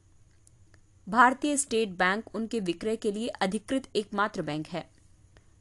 भारतीय 1.08 1.56
स्टेट 1.56 1.88
बैंक 1.88 2.34
उनके 2.34 2.60
विक्रय 2.60 2.96
के 2.96 3.12
लिए 3.12 3.28
अधिकृत 3.28 3.88
एकमात्र 3.96 4.42
बैंक 4.42 4.68
है। 4.68 4.90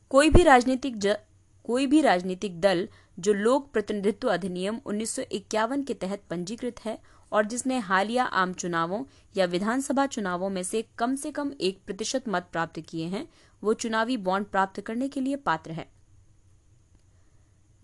कोई 0.10 0.30
भी 0.30 0.44
राजनीतिक 0.44 1.00
ज... 1.00 1.16
कोई 1.64 1.86
भी 1.88 2.02
राजनीतिक 2.02 2.60
दल 2.62 2.88
जो 3.20 3.34
लोक 3.34 3.72
प्रतिनिधित्व 3.72 4.30
अधिनियम 4.30 4.80
उन्नीस 4.86 5.16
सौ 5.16 5.22
इक्यावन 5.32 5.84
के 5.84 5.94
तहत 5.94 6.24
पंजीकृत 6.30 6.80
है 6.86 6.98
और 7.32 7.46
जिसने 7.46 7.78
हालिया 7.80 8.24
आम 8.24 8.54
चुनावों 8.54 9.04
या 9.38 9.46
विधानसभा 9.46 10.06
चुनावों 10.06 10.50
में 10.50 10.64
से 10.64 10.86
कम 10.98 11.16
से 11.16 11.32
कम 11.32 11.52
एक 11.62 11.80
प्रतिशत 11.86 12.24
मत 12.28 12.50
प्राप्त 12.52 12.80
किए 12.80 13.06
हैं, 13.06 13.28
वो 13.64 13.74
चुनावी 13.74 14.18
बॉन्ड 14.18 14.48
प्राप्त 14.48 14.82
करने 14.82 15.08
के 15.08 15.22
लिए 15.22 15.36
पात्र 15.36 15.72
है। 15.72 15.95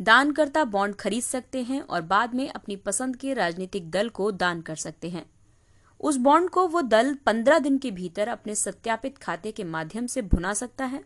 दानकर्ता 0.02 0.64
बॉन्ड 0.64 0.96
खरीद 0.96 1.24
सकते 1.24 1.64
हैं 1.64 1.82
और 1.82 2.02
बाद 2.02 2.34
में 2.34 2.50
अपनी 2.50 2.76
पसंद 2.76 3.16
के 3.16 3.34
राजनीतिक 3.34 3.92
दल 3.92 4.10
को 4.10 4.32
दान 4.32 4.62
कर 4.62 4.76
सकते 4.76 5.10
हैं। 5.10 5.26
उस 6.00 6.18
बॉन्ड 6.18 6.50
को 6.50 6.68
वो 6.68 6.82
दल 6.82 7.14
पंद्रह 7.14 7.60
दिन 7.60 7.78
के 7.78 7.92
भीतर 7.92 8.28
अपने 8.28 8.56
सत्यापित 8.56 9.18
खाते 9.18 9.52
के 9.52 9.64
माध्यम 9.64 10.08
से 10.08 10.22
भुना 10.22 10.54
सकता 10.54 10.86
है। 10.86 11.04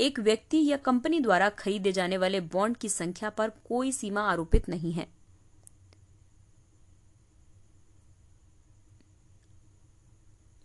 एक 0.00 0.20
व्यक्ति 0.20 0.66
या 0.66 0.76
कंपनी 0.76 1.20
द्वारा 1.20 1.48
खरीदे 1.48 1.92
जाने 1.92 2.16
वाले 2.16 2.40
बॉन्ड 2.40 2.76
की 2.76 2.88
संख्या 2.88 3.30
पर 3.30 3.48
कोई 3.48 3.92
सीमा 3.92 4.20
आरोपित 4.20 4.68
नहीं 4.68 4.92
है। 4.92 5.08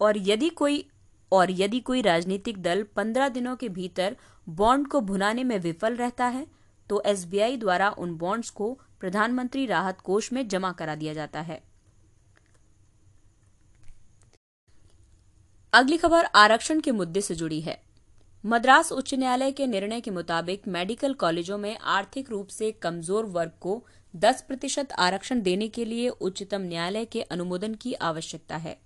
और 0.01 0.17
यदि 0.17 0.49
कोई, 0.49 0.89
और 1.31 1.51
यदि 1.51 1.79
कोई 1.79 2.01
राजनीतिक 2.01 2.61
दल 2.61 2.83
पंद्रह 2.83 3.29
दिनों 3.29 3.55
के 3.55 3.69
भीतर 3.69 4.17
बॉन्ड 4.49 4.87
को 4.87 5.01
भुनाने 5.01 5.43
में 5.43 5.59
विफल 5.59 5.95
रहता 5.95 6.25
है 6.25 6.58
तो 6.89 7.01
एसबीआई 7.05 7.57
द्वारा 7.57 7.89
उन 7.89 8.15
बॉन्ड्स 8.17 8.49
को 8.49 8.77
प्रधानमंत्री 8.99 9.65
राहत 9.65 9.99
कोष 10.01 10.31
में 10.33 10.47
जमा 10.47 10.71
करा 10.71 10.95
दिया 10.95 11.13
जाता 11.13 11.41
है। 11.41 11.61
अगली 15.73 15.97
खबर 15.97 16.25
आरक्षण 16.25 16.79
के 16.79 16.91
मुद्दे 16.91 17.21
से 17.21 17.35
जुड़ी 17.35 17.61
है। 17.61 17.81
मद्रास 18.43 18.91
उच्च 18.91 19.13
न्यायालय 19.13 19.51
के 19.51 19.67
निर्णय 19.67 20.01
के 20.01 20.11
मुताबिक 20.11 20.67
मेडिकल 20.67 21.13
कॉलेजों 21.13 21.57
में 21.57 21.77
आर्थिक 21.77 22.29
रूप 22.29 22.47
से 22.47 22.71
कमज़ोर 22.71 23.25
वर्ग 23.25 23.51
को 23.61 23.83
10 24.13 24.41
प्रतिशत 24.41 24.91
आरक्षण 24.91 25.41
देने 25.41 25.67
के 25.67 25.85
लिए 25.85 26.09
उच्चतम 26.09 26.61
न्यायालय 26.61 27.05
के 27.05 27.21
अनुमोदन 27.21 27.73
की 27.73 27.93
आवश्यकता 27.93 28.57
है। 28.57 28.77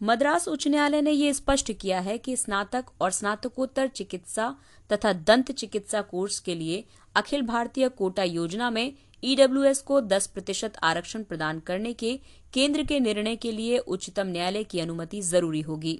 मद्रास 0.00 0.48
उच्च 0.48 0.66
न्यायालय 0.68 1.00
ने 1.02 1.10
यह 1.10 1.32
स्पष्ट 1.32 1.72
किया 1.72 2.00
है 2.00 2.18
कि 2.18 2.36
स्नातक 2.36 2.84
और 3.00 3.10
स्नातकोत्तर 3.10 3.88
चिकित्सा 3.88 4.54
तथा 4.90 5.12
दंत 5.12 5.52
चिकित्सा 5.52 6.02
कोर्स 6.02 6.38
के 6.38 6.54
लिए 6.54 6.84
अखिल 7.18 7.42
भारतीय 7.42 7.88
कोटा 7.88 8.22
योजना 8.22 8.68
में 8.70 8.92
ईडब्ल्यूएस 9.22 9.80
को 9.82 10.00
10 10.00 10.26
प्रतिशत 10.26 10.76
आरक्षण 10.82 11.22
प्रदान 11.22 11.60
करने 11.60 11.92
के 11.92 12.14
केंद्र 12.54 12.82
के 12.82 12.98
निर्णय 13.00 13.36
के 13.36 13.52
लिए 13.52 13.78
उच्चतम 13.78 14.26
न्यायालय 14.26 14.64
की 14.64 14.80
अनुमति 14.80 15.20
ज़रूरी 15.22 15.60
होगी। 15.60 15.98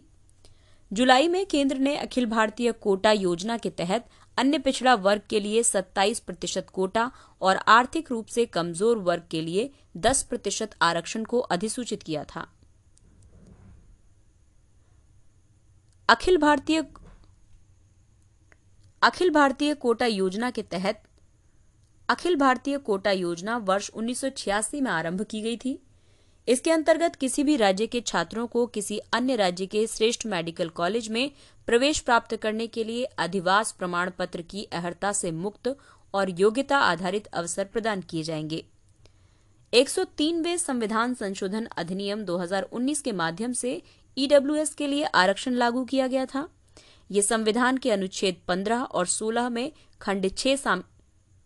जुलाई 0.93 1.29
में 1.29 1.45
केंद्र 1.47 1.79
ने 1.79 1.97
अखिल 1.97 2.27
भारतीय 2.27 2.73
कोटा 2.73 3.13
योजना 3.13 3.57
के 3.57 3.71
तहत 3.71 4.07
अन्य 4.37 4.59
पिछड़ा 4.59 4.95
वर्ग 4.97 5.23
के 5.31 5.41
लिए 5.41 5.63
27 5.63 6.19
प्रतिशत 6.21 6.67
कोटा 6.73 7.11
और 7.43 7.57
आर्थिक 7.69 8.11
रूप 8.11 8.27
से 8.27 8.47
कमज़ोर 8.47 8.99
वर्ग 8.99 9.23
के 9.31 9.41
लिए 9.41 9.69
10 9.97 10.23
प्रतिशत 10.23 10.77
आरक्षण 10.83 11.25
को 11.25 11.39
अधिसूचित 11.49 12.03
किया 12.03 12.25
था। 12.27 12.47
अखिल 16.09 16.39
भारतीय 16.39 16.85
अखिल 19.03 19.31
भारतीय 19.31 19.75
कोटा 19.75 20.07
योजना 20.07 20.51
के 20.51 20.63
तहत 20.63 21.03
अखिल 22.09 22.37
भारतीय 22.37 22.79
कोटा 22.79 23.11
योजना 23.11 23.57
वर्ष 23.57 23.91
1986 23.91 24.81
में 24.81 24.91
आरंभ 24.91 25.23
की 25.23 25.41
गई 25.43 25.57
थी। 25.57 25.79
इसके 26.49 26.71
अंतर्गत 26.71 27.17
किसी 27.17 27.43
भी 27.45 27.57
राज्य 27.57 27.87
के 27.87 28.01
छात्रों 28.01 28.47
को 28.47 28.67
किसी 28.67 28.99
अन्य 28.99 29.37
राज्य 29.37 29.67
के 29.67 29.87
श्रेष्ठ 29.87 30.27
मेडिकल 30.27 30.69
कॉलेज 30.69 31.09
में 31.09 31.31
प्रवेश 31.67 32.01
प्राप्त 32.01 32.37
करने 32.37 32.67
के 32.67 32.85
लिए 32.85 33.05
अधिवास 33.05 33.73
प्रमाण 33.73 34.11
पत्र 34.19 34.43
की 34.43 34.65
अहर्ता 34.65 35.13
से 35.13 35.33
मुक्त 35.33 35.77
और 36.15 36.31
योग्यता 36.31 36.79
आधारित 36.79 37.27
अवसर 37.27 37.65
प्रदान 37.65 38.01
किए 38.01 38.23
जाएँगे। 38.23 38.65
103वें 39.73 40.57
संविधान 40.57 41.15
संशोधन 41.15 41.69
अधिनियम 41.77 42.25
2019 42.25 43.01
के 43.01 43.13
माध्यम 43.13 43.53
से 43.53 43.83
ईडब्ल्यूएस 44.17 44.75
के 44.75 44.87
लिए 44.87 45.05
आरक्षण 45.05 45.53
लागू 45.53 45.85
किया 45.85 46.07
गया 46.07 46.27
था। 46.27 46.49
ये 47.11 47.23
संविधान 47.23 47.77
के 47.77 47.91
अनुच्छेद 47.91 48.37
15 48.49 48.83
और 48.83 49.07
16 49.07 49.49
में 49.49 49.73
खंड 50.01 50.31
छह 50.37 50.57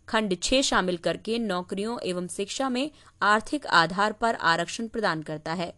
खंड 0.07 0.37
छह 0.43 0.61
शामिल 0.61 0.97
करके 0.97 1.39
नौकरियों 1.39 1.99
एवं 1.99 2.27
शिक्षा 2.27 2.69
में 2.69 2.91
आर्थिक 3.21 3.67
आधार 3.67 4.11
पर 4.11 4.35
आरक्षण 4.35 4.87
प्रदान 4.87 5.21
करता 5.21 5.53
है। 5.53 5.73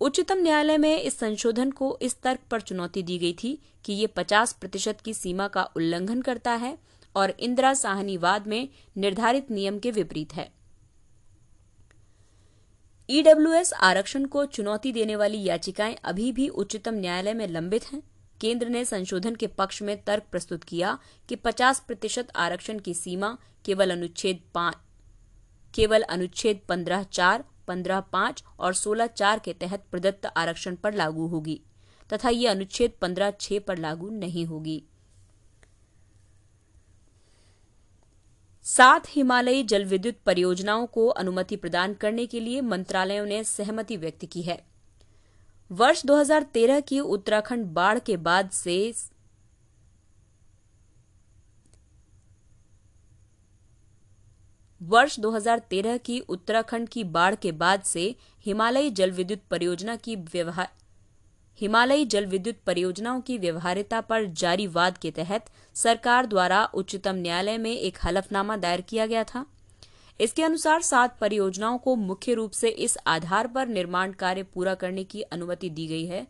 उच्चतम 0.00 0.38
न्यायालय 0.38 0.78
में 0.78 1.00
इस 1.00 1.18
संशोधन 1.18 1.70
को 1.70 1.98
इस 2.02 2.22
तर्क 2.22 2.40
पर 2.50 2.60
चुनौती 2.60 3.02
दी 3.02 3.18
गई 3.18 3.32
थी 3.32 3.58
कि 3.84 3.92
ये 3.92 4.06
50 4.06 4.52
प्रतिशत 4.52 5.00
की 5.00 5.14
सीमा 5.14 5.48
का 5.48 5.64
उल्लंघन 5.76 6.22
करता 6.22 6.52
है 6.52 6.78
और 7.16 7.30
इंदिरा 7.30 7.74
साहनीवाद 7.74 8.46
में 8.46 8.68
निर्धारित 8.96 9.50
नियम 9.50 9.78
के 9.78 9.90
विपरीत 9.90 10.34
है। 10.34 10.52
ईडब्ल्यूएस 13.10 13.72
आरक्षण 13.72 14.24
को 14.24 14.44
चुनौती 14.44 14.92
देने 14.92 15.16
वाली 15.16 15.42
याचिकाएँ 15.42 15.96
अभी 16.04 16.32
भी 16.32 16.48
उच्चतम 16.48 16.94
न्यायालय 16.94 17.32
में 17.32 17.48
लंबित 17.48 17.84
हैं। 17.84 18.02
केंद्र 18.42 18.68
ने 18.68 18.84
संशोधन 18.84 19.34
के 19.34 19.46
पक्ष 19.46 19.82
में 19.82 19.96
तर्क 20.04 20.22
प्रस्तुत 20.30 20.64
किया 20.64 20.98
कि 21.28 21.36
50 21.36 21.80
प्रतिशत 21.80 22.28
आरक्षण 22.36 22.78
की 22.78 22.94
सीमा 22.94 23.36
केवल 23.64 23.90
अनुच्छेद 23.90 24.40
केवल 25.74 26.02
अनुच्छेद 26.02 26.60
पंद्रह 26.68 27.02
चार, 27.02 27.44
पंद्रह 27.68 28.00
पाँच 28.00 28.44
और 28.58 28.74
सोलह 28.74 29.06
चार 29.06 29.38
के 29.38 29.52
तहत 29.52 29.84
प्रदत्त 29.90 30.26
आरक्षण 30.36 30.74
पर 30.74 30.94
लागू 30.94 31.26
होगी 31.26 31.60
तथा 32.12 32.28
ये 32.28 32.46
अनुच्छेद 32.46 32.92
पंद्रह 33.00 33.30
छह 33.30 33.58
पर 33.58 33.78
लागू 33.78 34.10
नहीं 34.10 34.46
होगी। 34.46 34.82
सात 38.64 39.06
हिमालयी 39.08 39.62
जल 39.62 39.84
विद्युत 39.84 40.18
परियोजनाओं 40.26 40.86
को 40.86 41.06
अनुमति 41.06 41.56
प्रदान 41.56 41.94
करने 41.94 42.26
के 42.26 42.40
लिए 42.40 42.60
मंत्रालयों 42.60 43.26
ने 43.26 43.44
सहमति 43.44 43.96
व्यक्त 43.96 44.24
की 44.24 44.42
है। 44.42 44.71
वर्ष 45.72 46.02
2013 46.06 46.82
की 46.88 47.00
उत्तराखंड 47.00 47.66
बाढ़ 47.66 47.98
के 47.98 48.16
बाद 48.16 48.50
से 48.50 48.94
वर्ष 54.82 55.20
2013 55.20 55.98
की 55.98 56.20
उत्तराखंड 56.20 56.88
की 56.88 57.04
बाढ़ 57.04 57.34
के 57.34 57.52
बाद 57.52 57.82
से 57.82 58.16
हिमालयी 58.46 58.90
जल 58.90 59.10
विद्युत 59.10 59.40
परियोजना 59.50 59.96
की 59.96 60.16
व्यवहार 60.16 60.68
हिमालयी 61.60 62.04
जल 62.04 62.26
विद्युत 62.26 62.56
परियोजनाओं 62.66 63.20
की 63.20 63.38
व्यवहार्यता 63.38 64.00
पर 64.00 64.24
जारी 64.24 64.66
वाद 64.66 64.98
के 64.98 65.10
तहत 65.10 65.50
सरकार 65.74 66.26
द्वारा 66.26 66.64
उच्चतम 66.64 67.14
न्यायालय 67.14 67.58
में 67.58 67.72
एक 67.72 67.98
हलफनामा 68.04 68.56
दायर 68.56 68.80
किया 68.80 69.06
गया 69.06 69.24
था। 69.24 69.46
इसके 70.20 70.42
अनुसार 70.42 70.82
सात 70.82 71.18
परियोजनाओं 71.18 71.78
को 71.78 71.96
मुख्य 71.96 72.34
रूप 72.34 72.50
से 72.50 72.68
इस 72.68 72.98
आधार 73.06 73.46
पर 73.46 73.68
निर्माण 73.68 74.12
कार्य 74.12 74.42
पूरा 74.42 74.74
करने 74.74 75.04
की 75.04 75.22
अनुमति 75.22 75.70
दी 75.70 75.86
गई 75.86 76.06
है। 76.06 76.26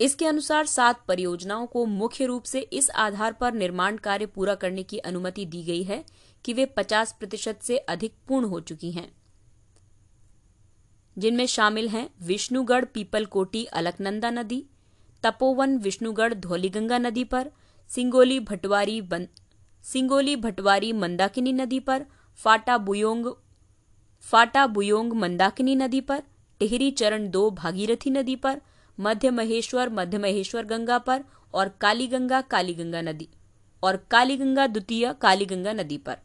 इसके 0.00 0.26
अनुसार 0.26 0.66
सात 0.66 1.04
परियोजनाओं 1.08 1.66
को 1.66 1.86
मुख्य 1.86 2.26
रूप 2.26 2.42
से 2.42 2.60
इस 2.60 2.90
आधार 2.90 3.32
पर 3.32 3.52
निर्माण 3.52 3.96
कार्य 3.96 4.26
पूरा 4.26 4.54
करने 4.54 4.82
की 4.82 4.98
अनुमति 4.98 5.46
दी 5.46 5.62
गई 5.62 5.82
है 5.82 6.04
कि 6.44 6.52
वे 6.52 6.66
50 6.66 7.12
प्रतिशत 7.12 7.58
से 7.62 7.76
अधिक 7.78 8.14
पूर्ण 8.28 8.46
हो 8.46 8.60
चुकी 8.60 8.90
हैं। 8.92 9.12
जिनमें 11.18 11.46
शामिल 11.46 11.88
हैं 11.88 12.10
विष्णुगढ़ 12.22 12.84
पीपलकोटी 12.84 13.64
अलकनंदा 13.64 14.30
नदी, 14.30 14.64
तपोवन 15.22 15.78
विष्णुगढ़ 15.78 16.34
धौलीगंगा 16.34 16.98
नदी 16.98 17.24
पर 17.24 17.50
सिंगोली 17.90 18.38
भटवारी 18.40 19.00
बन, 19.00 19.26
सिंगोली 19.84 20.36
भटवारी 20.36 20.92
मंदाकिनी 20.92 21.52
नदी 21.52 21.80
पर 21.80 22.04
फाटा 22.38 22.78
बुयोंग 22.78 23.26
फाटा 24.22 24.66
बुयोंग 24.66 25.12
मंदाकिनी 25.12 25.74
नदी 25.74 26.00
पर 26.00 26.22
टिहरी 26.60 26.90
चरण 26.90 27.28
दो 27.30 27.50
भागीरथी 27.50 28.10
नदी 28.10 28.36
पर 28.36 28.60
मध्य 28.98 29.30
महेश्वर 29.30 29.88
मध्य 29.88 30.18
महेश्वर 30.18 30.64
गंगा 30.64 30.98
पर 30.98 31.24
और 31.54 31.68
कालीगंगा 31.80 32.40
कालीगंगा 32.40 33.00
नदी 33.02 33.28
और 33.82 33.96
कालीगंगा 34.10 34.66
द्वितीय 34.66 35.12
कालीगंगा 35.12 35.72
नदी 35.72 35.98
पर। 35.98 36.16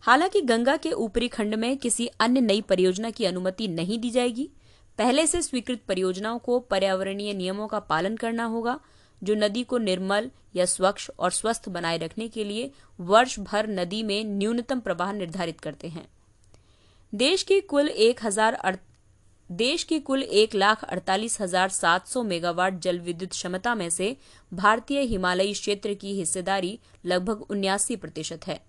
हालाँकि 0.00 0.40
गंगा 0.40 0.76
के 0.76 0.92
ऊपरी 0.92 1.28
खंड 1.28 1.54
में 1.54 1.76
किसी 1.76 2.06
अन्य 2.20 2.40
नई 2.40 2.60
परियोजना 2.60 3.10
की 3.10 3.24
अनुमति 3.24 3.68
नहीं 3.68 3.98
दी 3.98 4.10
जाएगी 4.10 4.50
पहले 4.98 5.26
से 5.26 5.42
स्वीकृत 5.42 5.82
परियोजनाओं 5.88 6.38
को 6.38 6.58
पर्यावरणीय 6.60 7.34
नियमों 7.34 7.66
का 7.68 7.78
पालन 7.78 8.16
करना 8.16 8.44
होगा 8.44 8.78
जो 9.22 9.34
नदी 9.34 9.62
को 9.62 9.78
निर्मल 9.78 10.30
या 10.56 10.64
स्वच्छ 10.64 11.10
और 11.10 11.30
स्वस्थ 11.30 11.68
बनाए 11.68 11.98
रखने 11.98 12.28
के 12.28 12.44
लिए 12.44 12.70
वर्ष 12.98 13.38
भर 13.40 13.68
नदी 13.68 14.02
में 14.02 14.24
न्यूनतम 14.26 14.80
प्रवाह 14.80 15.12
निर्धारित 15.12 15.60
करते 15.60 15.88
हैं। 15.88 16.06
देश 17.12 17.42
की 17.42 17.60
कुल 17.60 17.88
एक 17.88 18.24
हज़ार 18.24 18.78
देश 19.50 19.82
की 19.84 19.98
कुल 20.00 20.22
एक 20.22 20.54
लाख 20.54 20.82
अड़तालीस 20.84 21.40
हज़ार 21.40 21.68
सात 21.68 22.06
सौ 22.06 22.22
मेगावाट 22.22 22.78
जल 22.78 22.98
विद्युत 23.00 23.30
क्षमता 23.30 23.74
में 23.74 23.88
से 23.90 24.16
भारतीय 24.52 25.00
हिमालयी 25.02 25.52
क्षेत्र 25.52 25.94
की 25.94 26.12
हिस्सेदारी 26.14 26.78
लगभग 27.06 27.50
उन्यासी 27.50 27.96
प्रतिशत 27.96 28.46
है। 28.46 28.60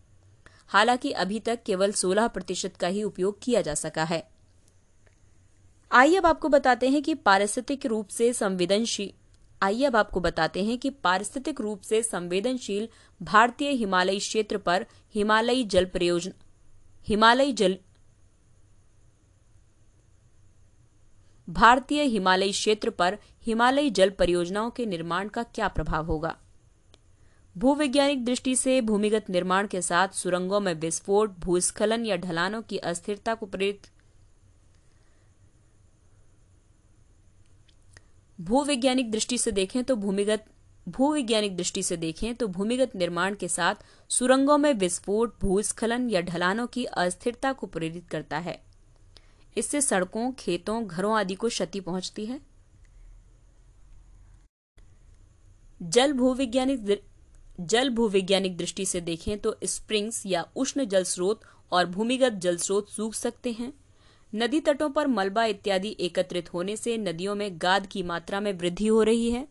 हालाँकि 0.68 1.12
अभी 1.14 1.40
तक 1.40 1.64
केवल 1.66 1.92
16 1.94 2.28
प्रतिशत 2.28 2.76
का 2.76 2.88
ही 2.88 3.04
उपयोग 3.04 3.40
किया 3.44 3.62
जा 3.62 3.74
सका 3.74 4.04
है। 4.04 4.24
आइए 5.92 6.16
अब 6.16 6.26
आपको 6.26 6.50
बताते 6.50 6.90
हैं 6.90 7.02
कि 7.04 7.14
पारिस्थितिक 7.16 7.86
रूप 7.86 8.08
से 8.08 8.32
संवेदनशील 8.34 9.12
आइए 9.62 9.86
अब 9.86 9.96
आपको 9.96 10.20
बताते 10.20 10.64
हैं 10.64 10.78
कि 10.78 10.90
पारिस्थितिक 10.90 11.62
रूप 11.62 11.82
से 11.82 12.04
संवेदनशील 12.04 12.90
भारतीय 13.22 13.70
हिमालयी 13.70 14.20
क्षेत्र 14.20 14.58
पर 14.58 14.86
हिमालयी 15.16 15.64
जल 15.64 15.86
परियोजना 15.86 16.46
हिमालयी 17.08 17.54
जल 17.54 17.78
भारतीय 21.50 22.04
हिमालयी 22.04 22.52
क्षेत्र 22.52 22.90
पर 22.90 23.18
हिमालयी 23.46 23.90
जल 23.90 24.10
परियोजनाओं 24.10 24.70
के 24.72 24.86
निर्माण 24.86 25.28
का 25.28 25.44
क्या 25.44 25.68
प्रभाव 25.68 26.06
होगा? 26.06 26.38
भूवैज्ञानिक 27.58 28.26
दृष्टि 28.26 28.56
से 28.56 28.82
भूमिगत 28.82 29.30
निर्माण 29.30 29.68
के 29.68 29.82
साथ 29.82 30.08
सुरंगों 30.08 30.60
में 30.60 30.74
विस्फोट, 30.74 31.40
भूस्खलन 31.40 32.06
या 32.06 32.16
ढलानों 32.16 32.62
की 32.62 32.78
अस्थिरता 32.78 33.34
को 33.34 33.46
प्रेरित 33.46 33.88
भूवैज्ञानिक 38.40 39.12
दृष्टि 39.12 39.38
से 39.38 39.52
देखें 39.52 39.84
तो 39.84 39.96
भूमिगत, 39.96 40.46
भूवैज्ञानिक 40.88 41.56
दृष्टि 41.58 41.84
से 41.84 41.98
देखें 41.98 42.36
तो 42.36 42.48
भूमिगत 42.48 42.96
निर्माण 42.96 43.36
के 43.36 43.48
साथ 43.48 43.76
सुरंगों 44.10 44.58
में 44.58 44.74
विस्फोट, 44.74 45.40
भूस्खलन 45.42 46.10
या 46.10 46.22
ढलानों 46.22 46.68
की 46.68 46.86
अस्थिरता 46.86 47.52
को 47.54 47.68
प्रेरित 47.68 48.08
करता 48.10 48.38
है। 48.38 48.62
इससे 49.58 49.82
सड़कों, 49.82 50.32
खेतों, 50.32 50.88
घरों 50.88 51.18
आदि 51.18 51.36
को 51.36 51.48
क्षति 51.48 51.80
पहुँचती 51.80 52.26
है। 52.26 52.40
जल 55.82 56.14
भूवैज्ञानिक 56.14 57.02
जल 57.60 57.90
भूवैज्ञानिक 57.90 58.58
दृष्टि 58.58 58.86
से 58.86 59.02
देखें 59.02 59.38
तो 59.40 59.56
स्प्रिंग्स 59.64 60.26
या 60.26 60.46
उष्ण 60.56 60.86
जल 60.86 61.04
स्रोत 61.04 61.42
और 61.72 61.86
भूमिगत 61.86 62.34
जल 62.34 62.58
स्रोत 62.58 62.90
सूख 62.90 63.14
सकते 63.14 63.52
हैं। 63.52 63.74
नदी 64.34 64.60
तटों 64.60 64.90
पर 64.90 65.08
मलबा 65.08 65.44
इत्यादि 65.46 65.96
एकत्रित 66.00 66.54
होने 66.54 66.76
से 66.78 66.98
नदियों 66.98 67.36
में 67.36 67.52
गाद 67.62 67.88
की 67.88 68.04
मात्रा 68.04 68.40
में 68.40 68.52
वृद्धि 68.54 68.88
हो 68.88 69.02
रही 69.04 69.30
है। 69.32 69.48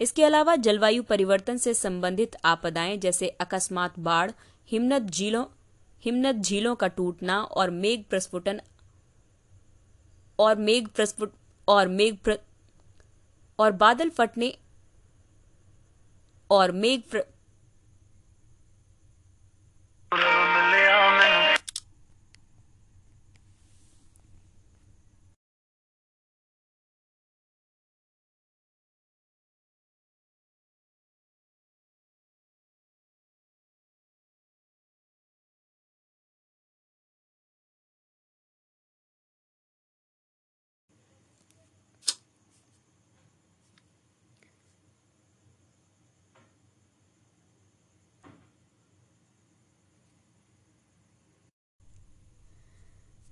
इसके 0.00 0.24
अलावा 0.24 0.56
जलवायु 0.56 1.02
परिवर्तन 1.02 1.56
से 1.56 1.74
संबंधित 1.74 2.36
आपदाएँ 2.44 2.96
जैसे 2.96 3.28
अकस्मात 3.40 3.98
बाढ़ 3.98 4.30
हिमनद 4.68 5.10
झीलों 5.10 5.44
हिमनद 6.02 6.42
झीलों 6.42 6.74
का 6.74 6.88
टूटना 6.88 7.40
और 7.42 7.70
मेघ 7.70 8.02
प्रस्फुटन 8.10 8.60
और 10.38 10.56
मेघ 10.58 10.86
प्रस्फुट 10.88 11.32
और 11.68 11.88
मेघ 11.88 12.14
प्र, 12.16 12.38
और 13.58 13.72
बादल 13.72 14.10
फटने 14.10 14.52
और 16.50 16.72
मेघ 16.72 17.00
प्र, 17.10 17.22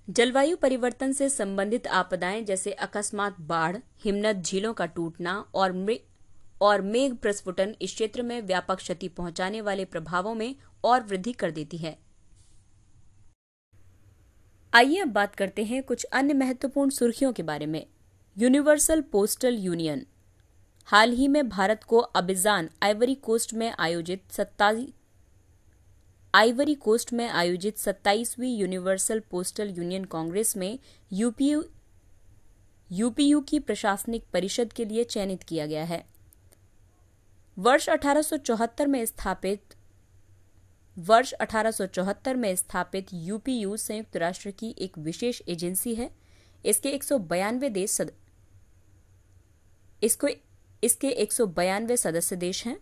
जलवायु 0.09 0.57
परिवर्तन 0.57 1.11
से 1.11 1.29
संबंधित 1.29 1.87
आपदाएँ 1.87 2.41
जैसे 2.41 2.71
अकस्मात 2.71 3.35
बाढ़, 3.41 3.77
हिमनद, 4.03 4.41
झीलों 4.41 4.73
का 4.73 4.85
टूटना 4.85 5.45
और 5.53 5.97
और 6.61 6.81
मेघ 6.81 7.15
प्रस्फुटन 7.15 7.75
इस 7.81 7.93
क्षेत्र 7.93 8.21
में 8.21 8.41
व्यापक 8.41 8.75
क्षति 8.75 9.07
पहुँचाने 9.07 9.61
वाले 9.61 9.85
प्रभावों 9.85 10.33
में 10.35 10.55
और 10.83 11.03
वृद्धि 11.03 11.31
कर 11.31 11.51
देती 11.51 11.77
है। 11.77 11.97
आइए 14.73 14.99
अब 14.99 15.07
बात 15.07 15.35
करते 15.35 15.63
हैं 15.63 15.83
कुछ 15.83 16.03
अन्य 16.03 16.33
महत्वपूर्ण 16.33 16.89
सुर्खियों 16.89 17.33
के 17.33 17.43
बारे 17.43 17.65
में। 17.65 17.85
Universal 18.37 19.01
postal 19.01 19.55
union. 19.55 20.05
हाल 20.85 21.11
ही 21.11 21.27
में 21.27 21.49
भारत 21.49 21.83
को 21.83 21.97
अबिजान 21.97 22.69
आइवरी 22.83 23.15
कोस्ट 23.15 23.53
में 23.53 23.73
आयोजित 23.79 24.23
आइवरी 26.35 26.75
कोस्ट 26.75 27.13
में 27.13 27.29
आयोजित 27.29 27.77
27वीं 27.77 28.57
यूनिवर्सल 28.57 29.19
पोस्टल 29.19 29.69
यूनियन 29.69 30.05
कांग्रेस 30.05 30.57
में 30.57 30.79
यूपीयू 31.13 31.63
यूपीयू 32.91 33.41
की 33.41 33.59
प्रशासनिक 33.59 34.23
परिषद 34.33 34.73
के 34.73 34.85
लिए 34.85 35.03
चयनित 35.03 35.43
किया 35.43 35.65
गया 35.65 35.83
है। 35.83 36.05
वर्ष 37.57 37.89
1874 37.89 38.87
में 38.87 39.05
स्थापित, 39.05 39.61
वर्ष 40.97 41.33
1874 41.41 42.35
में 42.35 42.55
स्थापित 42.55 43.07
यूपीयू 43.13 43.77
संयुक्त 43.77 44.17
राष्ट्र 44.17 44.51
की 44.51 44.75
एक 44.79 44.97
विशेष 44.97 45.41
एजेंसी 45.47 45.95
है। 45.95 46.11
इसके 46.65 46.89
एक 46.89 47.03
देश 47.69 47.89
सद... 47.89 48.11
इसको, 50.03 50.27
इसके 50.83 51.09
एक 51.09 51.33
सदस्य 51.95 52.35
देश 52.35 52.65
हैं। 52.65 52.77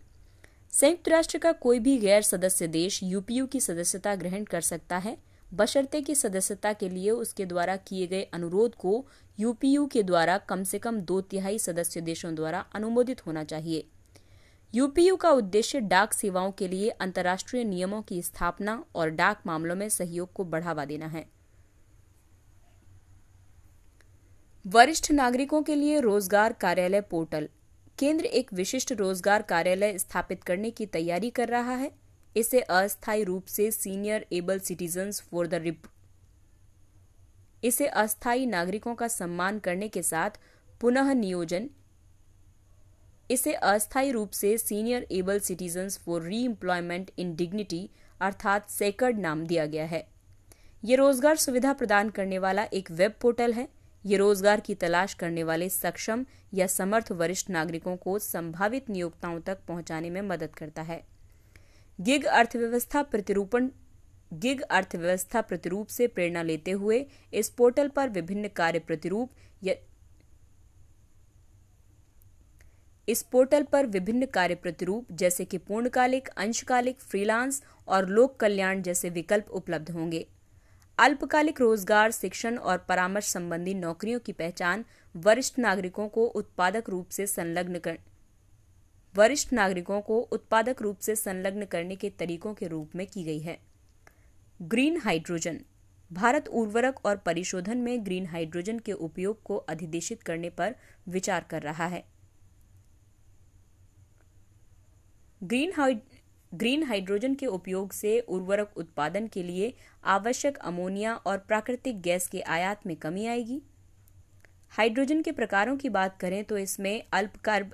संयुक्त 0.73 1.07
राष्ट्र 1.09 1.37
का 1.37 1.51
कोई 1.51 1.79
भी 1.79 1.97
गैर 1.97 2.21
सदस्य 2.21 2.67
देश 2.67 2.99
यूपीयू 3.03 3.45
की 3.47 3.59
सदस्यता 3.59 4.15
ग्रहण 4.15 4.43
कर 4.43 4.61
सकता 4.61 4.97
है। 4.97 5.17
बशर्ते 5.53 6.01
की 6.01 6.15
सदस्यता 6.15 6.71
के 6.73 6.89
लिए 6.89 7.11
उसके 7.11 7.45
द्वारा 7.45 7.75
किए 7.77 8.07
गए 8.07 8.21
अनुरोध 8.23 8.75
को 8.75 9.05
यूपीयू 9.37 9.85
के 9.87 10.03
द्वारा 10.03 10.37
कम 10.37 10.63
से 10.63 10.79
कम 10.79 10.99
दो 11.01 11.19
तिहाई 11.21 11.59
सदस्य 11.59 12.01
देशों 12.01 12.33
द्वारा 12.35 12.65
अनुमोदित 12.75 13.25
होना 13.27 13.43
चाहिए। 13.43 13.87
यूपीयू 14.73 15.15
का 15.15 15.31
उद्देश्य 15.31 15.79
डाक 15.79 16.13
सेवाओं 16.13 16.51
के 16.51 16.67
लिए 16.67 16.89
अंतर्राष्ट्रीय 16.89 17.63
नियमों 17.63 18.01
की 18.01 18.21
स्थापना 18.21 18.83
और 18.95 19.09
डाक 19.11 19.41
मामलों 19.45 19.75
में 19.75 19.89
सहयोग 19.89 20.33
को 20.33 20.43
बढ़ावा 20.45 20.85
देना 20.85 21.07
है। 21.07 21.25
वरिष्ठ 24.65 25.11
नागरिकों 25.11 25.61
के 25.61 25.75
लिए 25.75 25.99
रोज़गार 25.99 26.53
कार्यालय 26.53 27.01
पोर्टल 27.01 27.49
केंद्र 27.99 28.25
एक 28.25 28.53
विशिष्ट 28.53 28.91
रोज़गार 28.91 29.41
कार्यालय 29.41 29.97
स्थापित 29.97 30.43
करने 30.43 30.69
की 30.71 30.85
तैयारी 30.87 31.29
कर 31.29 31.49
रहा 31.49 31.75
है। 31.75 31.91
इसे 32.35 32.59
अस्थायी 32.61 33.23
रूप 33.23 33.45
से 33.45 33.69
senior 33.71 34.25
able 34.33 34.59
citizens 34.59 35.21
for 35.21 35.47
the 35.47 35.53
rib. 35.55 35.87
इसे 37.63 37.87
अस्थायी 37.87 38.45
नागरिकों 38.45 38.95
का 38.95 39.07
सम्मान 39.09 39.59
करने 39.59 39.87
के 39.87 40.01
साथ 40.03 40.39
पुनः 40.81 41.13
नियोजन। 41.13 41.69
इसे 43.29 43.53
अस्थायी 43.53 44.11
रूप 44.11 44.31
से 44.31 44.57
senior 44.57 45.07
able 45.11 45.39
citizens 45.39 45.97
for 45.97 46.21
reemployment 46.45 47.11
in 47.17 47.35
dignity 47.35 47.89
अर्थात 48.21 48.69
सेकर्ड 48.69 49.19
नाम 49.19 49.45
दिया 49.45 49.65
गया 49.65 49.85
है। 49.85 50.05
ये 50.83 50.95
रोज़गार 50.95 51.35
सुविधा 51.37 51.73
प्रदान 51.73 52.09
करने 52.09 52.39
वाला 52.39 52.63
एक 52.73 52.91
वेब 52.91 53.13
पोर्टल 53.21 53.53
है। 53.53 53.67
ये 54.05 54.17
रोज़गार 54.17 54.59
की 54.59 54.75
तलाश 54.75 55.13
करने 55.13 55.43
वाले 55.43 55.69
सक्षम 55.69 56.25
या 56.53 56.67
समर्थ 56.67 57.11
वरिष्ठ 57.11 57.49
नागरिकों 57.49 57.95
को 57.97 58.17
संभावित 58.19 58.89
नियोक्ताओं 58.89 59.39
तक 59.41 59.59
पहुँचाने 59.67 60.09
में 60.09 60.21
मदद 60.21 60.55
करता 60.55 60.81
है। 60.81 61.01
गिग 61.99 62.25
अर्थव्यवस्था 62.25 63.01
प्रतिरूपण, 63.03 63.69
गिग 64.33 64.61
अर्थव्यवस्था 64.61 65.41
प्रतिरूप 65.41 65.87
से 65.87 66.07
प्रेरणा 66.07 66.41
लेते 66.43 66.71
हुए 66.71 67.05
इस 67.33 67.49
पोर्टल 67.49 67.87
पर 67.87 68.09
विभिन्न 68.09 68.47
कार्य 68.47 68.79
प्रतिरूप 68.79 69.31
या 69.63 69.73
इस 73.07 73.21
पोर्टल 73.23 73.63
पर 73.63 73.85
विभिन्न 73.85 74.25
कार्य 74.25 74.55
प्रतिरूप 74.55 75.07
जैसे 75.11 75.45
कि 75.45 75.57
पूर्णकालिक, 75.57 76.27
अंशकालिक, 76.27 76.99
फ्रीलांस 76.99 77.61
और 77.87 78.07
लोक 78.09 78.39
कल्याण 78.39 78.81
जैसे 78.81 79.09
विकल्प 79.09 79.49
उपलब्ध 79.51 79.89
होंगे। 79.91 80.25
अल्पकालिक 80.99 81.59
रोज़गार, 81.61 82.11
शिक्षण 82.11 82.57
और 82.57 82.77
परामर्श 82.77 83.27
संबंधी 83.27 83.73
नौकरियों 83.73 84.19
की 84.19 84.31
पहचान 84.31 84.83
वरिष्ठ 85.15 85.57
नागरिकों 85.59 86.07
को 86.07 86.25
उत्पादक 86.25 86.89
रूप 86.89 87.09
से 87.09 87.25
संलग्न 87.27 87.79
कर 87.79 87.97
वरिष्ठ 89.15 89.53
नागरिकों 89.53 89.99
को 90.01 90.19
उत्पादक 90.31 90.81
रूप 90.81 90.99
से 90.99 91.15
संलग्न 91.15 91.65
करने 91.65 91.95
के 91.95 92.09
तरीकों 92.09 92.53
के 92.53 92.67
रूप 92.67 92.95
में 92.95 93.05
की 93.07 93.23
गई 93.23 93.39
है। 93.39 93.57
Green 94.59 94.97
hydrogen. 94.97 95.59
भारत 96.11 96.47
उर्वरक 96.47 97.05
और 97.05 97.17
परिशोधन 97.17 97.77
में 97.77 98.05
ग्रीन 98.05 98.25
हाइड्रोजन 98.25 98.79
के 98.79 98.91
उपयोग 98.91 99.41
को 99.43 99.57
अधिदेशित 99.57 100.23
करने 100.23 100.49
पर 100.49 100.75
विचार 101.09 101.45
कर 101.49 101.61
रहा 101.61 101.85
है। 101.85 102.03
ग्रीन 105.41 105.71
ग्रीन 106.53 106.83
हाइड्रोजन 106.83 107.35
के 107.35 107.45
उपयोग 107.45 107.91
से 107.91 108.19
उर्वरक 108.19 108.77
उत्पादन 108.77 109.27
के 109.27 109.43
लिए 109.43 109.73
आवश्यक 110.03 110.57
अमोनिया 110.57 111.13
और 111.15 111.37
प्राकृतिक 111.37 112.01
गैस 112.01 112.27
के 112.27 112.41
आयात 112.41 112.85
में 112.87 112.95
कमी 112.95 113.25
आएगी। 113.25 113.61
हाइड्रोजन 114.71 115.21
के 115.21 115.31
प्रकारों 115.31 115.75
की 115.77 115.89
बात 115.89 116.17
करें 116.17 116.43
तो 116.43 116.57
इसमें 116.57 117.03
अल्प 117.13 117.35
कार्ब, 117.37 117.73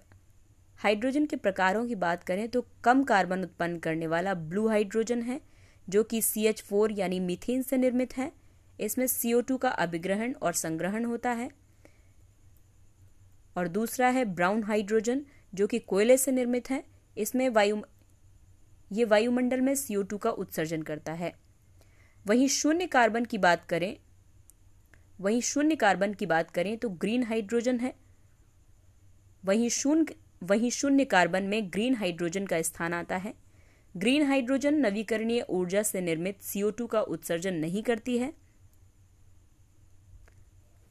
हाइड्रोजन 0.79 1.25
के 1.25 1.35
प्रकारों 1.35 1.85
की 1.87 1.95
बात 1.95 2.23
करें 2.23 2.47
तो 2.49 2.65
कम 2.83 3.03
कार्बन 3.03 3.43
उत्पन्न 3.43 3.77
करने 3.77 4.07
वाला 4.07 4.33
ब्लू 4.33 4.67
हाइड्रोजन 4.67 5.21
है, 5.21 5.39
जो 5.87 6.03
कि 6.03 6.21
सी 6.21 6.45
एच 6.45 6.61
फोर 6.61 6.91
यानी 6.91 7.19
मीथेन 7.19 7.61
से 7.61 7.77
निर्मित 7.77 8.17
है। 8.17 8.31
इसमें 8.79 9.05
सीओ 9.07 9.41
टू 9.41 9.57
का 9.57 9.69
अभिग्रहण 9.69 10.33
और 10.33 10.53
संग्रहण 10.53 11.05
होता 11.05 11.31
है। 11.31 11.49
और 13.55 13.67
दूसरा 13.67 14.09
है 14.09 14.25
ब्राउन 14.25 14.63
हाइड्रोजन, 14.63 15.25
जो 15.53 15.67
कि 15.67 15.79
कोयले 15.79 16.17
से 16.17 16.31
निर्मित 16.31 16.69
है। 16.69 16.83
इसमें 17.17 17.47
वायु 17.49 17.81
ये 18.91 19.05
वायुमंडल 19.05 19.61
में 19.61 19.73
सीओ 19.75 20.03
टू 20.03 20.17
का 20.17 20.29
उत्सर्जन 20.31 20.81
करता 20.81 21.13
है। 21.13 21.33
वहीं 22.25 22.47
शून्य 22.49 22.85
कार्बन 22.87 23.25
की 23.25 23.37
बात 23.37 23.65
करें, 23.65 23.95
वहीं 25.19 25.41
शून्य 25.41 25.75
कार्बन 25.75 26.13
की 26.13 26.25
बात 26.25 26.51
करें 26.51 26.77
तो 26.77 26.89
ग्रीन 26.89 27.23
हाइड्रोजन 27.23 27.79
है। 27.79 27.93
वहीं 29.43 29.69
शून्य 29.69 30.15
वहीं 30.43 30.69
शून्य 30.71 31.05
कार्बन 31.05 31.43
में 31.43 31.71
ग्रीन 31.73 31.95
हाइड्रोजन 31.95 32.45
का 32.45 32.61
स्थान 32.61 32.93
आता 32.93 33.15
है। 33.17 33.33
ग्रीन 33.95 34.25
हाइड्रोजन 34.25 34.75
नवीकरणीय 34.75 35.45
ऊर्जा 35.49 35.81
से 35.83 36.01
निर्मित 36.01 36.41
सीओ 36.41 36.69
टू 36.71 36.85
का 36.87 37.01
उत्सर्जन 37.01 37.53
नहीं 37.55 37.83
करती 37.83 38.17
है। 38.17 38.33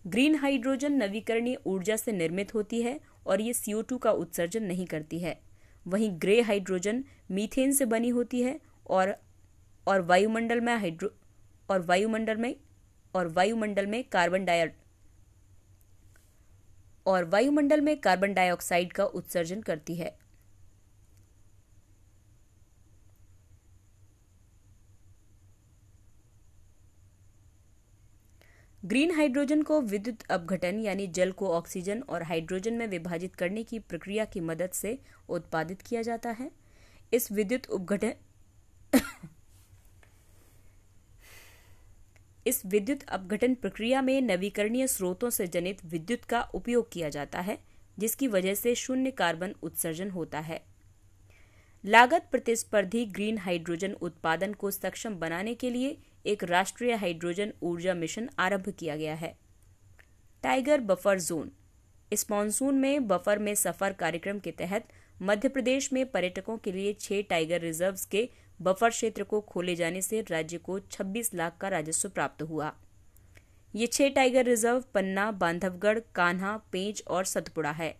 ग्रीन 0.05 0.35
हाइड्रोजन 0.35 0.93
नवीकरणीय 0.95 1.59
ऊर्जा 1.67 1.97
से 1.97 2.13
निर्मित 2.13 2.55
होती 2.55 2.83
है 2.83 2.99
और 3.27 3.41
ये 3.41 3.83
टू 3.83 3.99
का 3.99 4.11
उत्सर्जन 4.13 4.63
नहीं 4.63 4.87
करती 4.87 5.19
है। 5.19 5.39
वहीं 5.89 6.11
ग्रे 6.23 6.41
हाइड्रोजन 6.41 7.05
मीथेन 7.31 7.73
से 7.73 7.85
बनी 7.85 8.09
होती 8.09 8.43
है 8.43 8.59
और 8.87 9.15
और 9.87 10.01
वायुमंडल 10.01 10.61
में 10.61 10.75
हाइड्रो, 10.77 11.09
और 11.69 11.81
वायुमंडल 11.81 12.37
में, 12.37 12.55
और 13.15 13.27
वायुमंडल 13.27 13.87
में 13.87 14.03
कार्बन 14.05 14.45
डाइऑक्साइड 14.45 14.87
और 17.07 17.25
वायुमंडल 17.25 17.81
में 17.81 17.97
कार्बन 18.01 18.35
डाइऑक्साइड 18.35 18.93
का 18.93 19.05
उत्सर्जन 19.05 19.61
करती 19.61 19.95
है। 19.95 20.17
ग्रीन 28.89 29.11
हाइड्रोजन 29.11 29.63
को 29.63 29.81
विद्युत 29.81 30.23
अपघटन 30.31 30.79
यानी 30.81 31.07
जल 31.07 31.33
को 31.33 31.49
ऑक्सीजन 31.49 32.03
और 32.09 32.23
हाइड्रोजन 32.23 32.75
में 32.75 32.87
विभाजित 32.87 33.35
करने 33.35 33.63
की 33.63 33.79
प्रक्रिया 33.79 34.25
की 34.25 34.41
मदद 34.41 34.71
से 34.71 34.99
उत्पादित 35.29 35.83
किया 35.83 36.03
जाता 36.03 36.31
है। 36.31 36.51
इस 37.13 37.33
विद्युत 37.33 37.67
उपघटन 37.71 38.13
इस 42.47 42.63
विद्युत 42.67 43.03
अपघटन 43.03 43.55
प्रक्रिया 43.55 44.03
में 44.03 44.21
नवीकरणीय 44.21 44.87
स्रोतों 44.87 45.31
से 45.31 45.47
जनित 45.47 45.85
विद्युत 45.85 46.25
का 46.25 46.43
उपयोग 46.55 46.93
किया 46.93 47.09
जाता 47.09 47.41
है, 47.41 47.59
जिसकी 47.99 48.29
वजह 48.29 48.55
से 48.55 48.75
शून्य 48.75 49.11
कार्बन 49.11 49.55
उत्सर्जन 49.63 50.11
होता 50.11 50.39
है। 50.41 50.61
लागत 51.85 52.29
प्रतिस्पर्धी 52.31 53.07
ग्रीन 53.07 53.39
हाइड्रोजन 53.39 53.93
उत्पादन 53.93 54.53
को 54.53 54.71
सक्षम 54.71 55.15
बनाने 55.15 55.55
के 55.55 55.71
लिए 55.71 55.99
एक 56.27 56.45
राष्ट्रीय 56.45 56.93
हाइड्रोजन 56.93 57.53
ऊर्जा 57.63 57.95
मिशन 57.95 58.31
आरंभ 58.39 58.69
किया 58.69 58.97
गया 58.97 59.15
है। 59.15 59.39
Tiger 60.43 60.81
buffer 60.81 61.21
zone. 61.21 61.51
इस 62.13 62.31
मानसून 62.31 62.75
में 62.75 63.09
बफर 63.09 63.39
में 63.39 63.55
सफ़र 63.55 63.93
कार्यक्रम 63.93 64.39
के 64.39 64.51
तहत 64.51 64.89
मध्य 65.23 65.49
प्रदेश 65.49 65.93
में 65.93 66.11
पर्यटकों 66.11 66.59
के 66.59 66.73
लिए 66.73 66.93
छह 66.93 67.23
टाइगर 67.23 67.61
रिजर्व्स 67.61 68.05
के 68.05 68.29
बफर 68.63 68.91
क्षेत्र 68.91 69.23
को 69.23 69.41
खोले 69.41 69.75
जाने 69.77 70.03
से 70.03 70.25
राज्य 70.31 70.59
को 70.59 70.79
26 70.81 71.35
लाख 71.35 71.59
का 71.61 71.69
राजस्व 71.69 72.09
प्राप्त 72.09 72.43
हुआ। 72.43 72.73
ये 73.75 73.87
छह 73.87 74.09
टाइगर 74.09 74.45
रिज़र्व 74.45 74.85
पन्ना, 74.95 75.31
बांधवगढ़, 75.31 75.99
कान्हा, 76.15 76.57
पेंच 76.57 77.03
और 77.07 77.25
सतपुड़ा 77.25 77.71
है। 77.71 77.99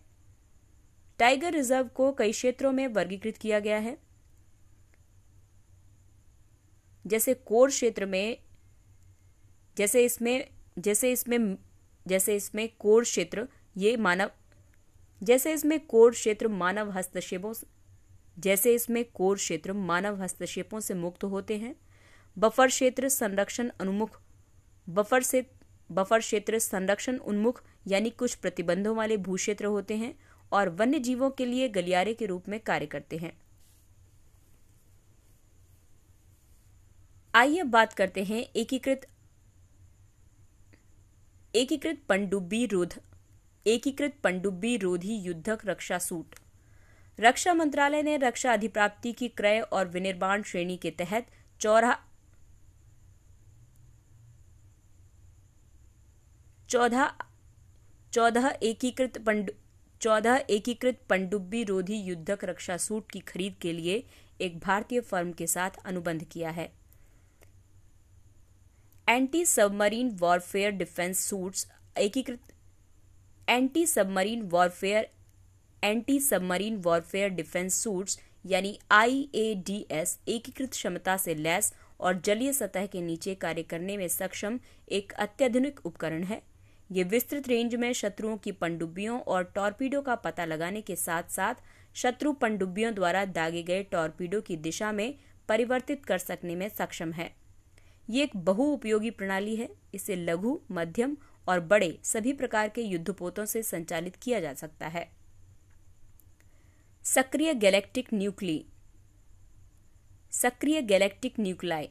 टाइगर 1.19 1.53
रिज़र्व 1.53 1.87
को 1.87 2.11
कई 2.11 2.31
क्षेत्रों 2.31 2.71
में 2.71 2.87
वर्गीकृत 2.87 3.37
किया 3.37 3.59
गया 3.59 3.77
है। 3.77 3.97
जैसे 7.05 7.33
कोर 7.33 7.69
क्षेत्र 7.69 8.05
में, 8.05 8.37
जैसे 9.77 10.03
इसमें 10.05 10.47
जैसे 10.77 11.11
इसमें 11.11 11.57
जैसे 12.05 12.35
इसमें 12.35 12.67
कोर 12.79 13.03
क्षेत्र, 13.03 13.47
ये 13.77 13.95
मानव, 13.97 14.29
जैसे 15.21 15.53
इसमें 15.53 15.79
कोर 15.79 16.11
क्षेत्र 16.11 16.47
मानव 16.47 16.91
हस्तक्षेपों 16.91 17.53
जैसे 18.37 18.73
इसमें 18.75 19.03
कोर 19.05 19.37
क्षेत्र 19.37 19.73
मानव 19.73 20.21
हस्तक्षेपों 20.21 20.79
से 20.79 20.93
मुक्त 20.93 21.23
होते 21.23 21.57
हैं। 21.57 21.75
बफर 22.37 22.67
क्षेत्र 22.67 23.09
संरक्षण 23.09 23.69
अनुमुख 23.79 24.19
बफर 24.87 25.21
से, 25.21 25.45
बफर 25.89 26.19
क्षेत्र 26.19 26.59
संरक्षण 26.59 27.17
उन्मुख, 27.17 27.61
यानी 27.87 28.09
कुछ 28.09 28.35
प्रतिबंधों 28.35 28.95
वाले 28.95 29.17
भू 29.17 29.35
क्षेत्र 29.35 29.65
होते 29.65 29.97
हैं 29.97 30.13
और 30.51 30.69
वन्य 30.71 30.99
जीवों 30.99 31.29
के 31.29 31.45
लिए 31.45 31.67
गलियारे 31.69 32.13
के 32.13 32.25
रूप 32.25 32.49
में 32.49 32.59
कार्य 32.59 32.85
करते 32.85 33.17
हैं। 33.17 33.31
आइए 37.39 37.63
बात 37.63 37.93
करते 37.93 38.23
हैं 38.23 38.39
एकीकृत 38.55 39.05
एकीकृत 41.53 41.99
पनडुब्बी 42.09 42.65
रोध 42.65 42.93
एकीकृत 43.65 44.15
पनडुब्बी 44.23 44.75
रोधी 44.77 45.15
युद्धक 45.17 45.59
रक्षा 45.65 45.97
सूट। 45.97 46.35
रक्षा 47.19 47.53
मंत्रालय 47.53 48.01
ने 48.03 48.15
रक्षा 48.17 48.53
अधिप्राप्ति 48.53 49.11
की 49.13 49.27
क्रय 49.27 49.59
और 49.59 49.87
विनिर्माण 49.87 50.43
श्रेणी 50.43 50.75
के 50.77 50.91
तहत 50.91 51.27
चौरा 51.59 51.93
चौदह 56.69 57.11
चौदह 58.13 58.47
एकीकृत 58.63 59.17
पंड 59.17 59.51
चौदह 60.01 60.43
एकीकृत 60.49 60.99
पनडुब्बी 61.09 61.63
रोधी 61.63 62.01
युद्धक 62.01 62.43
रक्षा 62.43 62.77
सूट 62.79 63.09
की 63.11 63.19
खरीद 63.27 63.55
के 63.61 63.73
लिए 63.73 64.03
एक 64.41 64.59
भारतीय 64.59 65.01
फर्म 65.03 65.31
के 65.33 65.47
साथ 65.47 65.79
अनुबंध 65.85 66.23
किया 66.23 66.49
है। 66.49 66.78
Anti 69.09 69.45
submarine 69.45 70.09
warfare 70.19 70.71
defence 70.71 71.19
suits 71.19 71.65
एकीकृत 71.97 72.51
anti 73.47 73.85
submarine 73.85 74.41
warfare 74.49 75.07
anti 75.83 76.19
submarine 76.19 76.75
warfare 76.77 77.29
defence 77.29 77.81
suits 77.83 78.19
यानी 78.45 78.77
आईएडीएस 78.91 80.17
एकीकृत 80.27 80.71
क्षमता 80.71 81.15
से 81.17 81.35
लैस 81.35 81.73
और 81.99 82.19
जलीय 82.25 82.53
सतह 82.53 82.85
के 82.85 83.01
नीचे 83.01 83.35
कार्य 83.35 83.63
करने 83.63 83.97
में 83.97 84.07
सक्षम 84.07 84.59
एक 84.91 85.13
अत्याधुनिक 85.13 85.79
उपकरण 85.85 86.23
है। 86.23 86.41
ये 86.89 87.03
विस्तृत 87.05 87.47
रेंज 87.47 87.75
में 87.75 87.91
शत्रुओं 87.93 88.37
की 88.37 88.51
पनडुब्बियों 88.51 89.19
और 89.21 89.51
टॉर्पीडो 89.55 90.01
का 90.01 90.15
पता 90.19 90.45
लगाने 90.45 90.81
के 90.81 90.95
साथ 90.95 91.31
साथ 91.31 91.55
शत्रु 91.95 92.33
पनडुब्बियों 92.35 92.93
द्वारा 92.93 93.25
दागे 93.25 93.63
गए 93.63 93.83
टॉर्पीडो 93.91 94.41
की 94.41 94.55
दिशा 94.59 94.91
में 94.91 95.13
परिवर्तित 95.49 96.05
कर 96.05 96.17
सकने 96.17 96.55
में 96.55 96.67
सक्षम 96.69 97.11
है। 97.11 97.31
ये 98.09 98.23
एक 98.23 98.35
बहुउपयोगी 98.35 99.09
प्रणाली 99.09 99.55
है। 99.55 99.69
इसे 99.93 100.15
लघु, 100.15 100.59
मध्यम 100.71 101.17
और 101.47 101.59
बड़े 101.59 101.99
सभी 102.03 102.33
प्रकार 102.33 102.69
के 102.69 102.81
युद्धपोतों 102.81 103.45
से 103.45 103.63
संचालित 103.63 104.15
किया 104.15 104.39
जा 104.39 104.53
सकता 104.53 104.87
है। 104.87 105.09
सक्रिय 107.03 107.53
गैलेक्टिक 107.53 108.07
न्यूक्ली। 108.13 108.65
सक्रिय 110.31 110.81
गैलेक्टिक 110.81 111.33
न्यूक्लाई। 111.39 111.89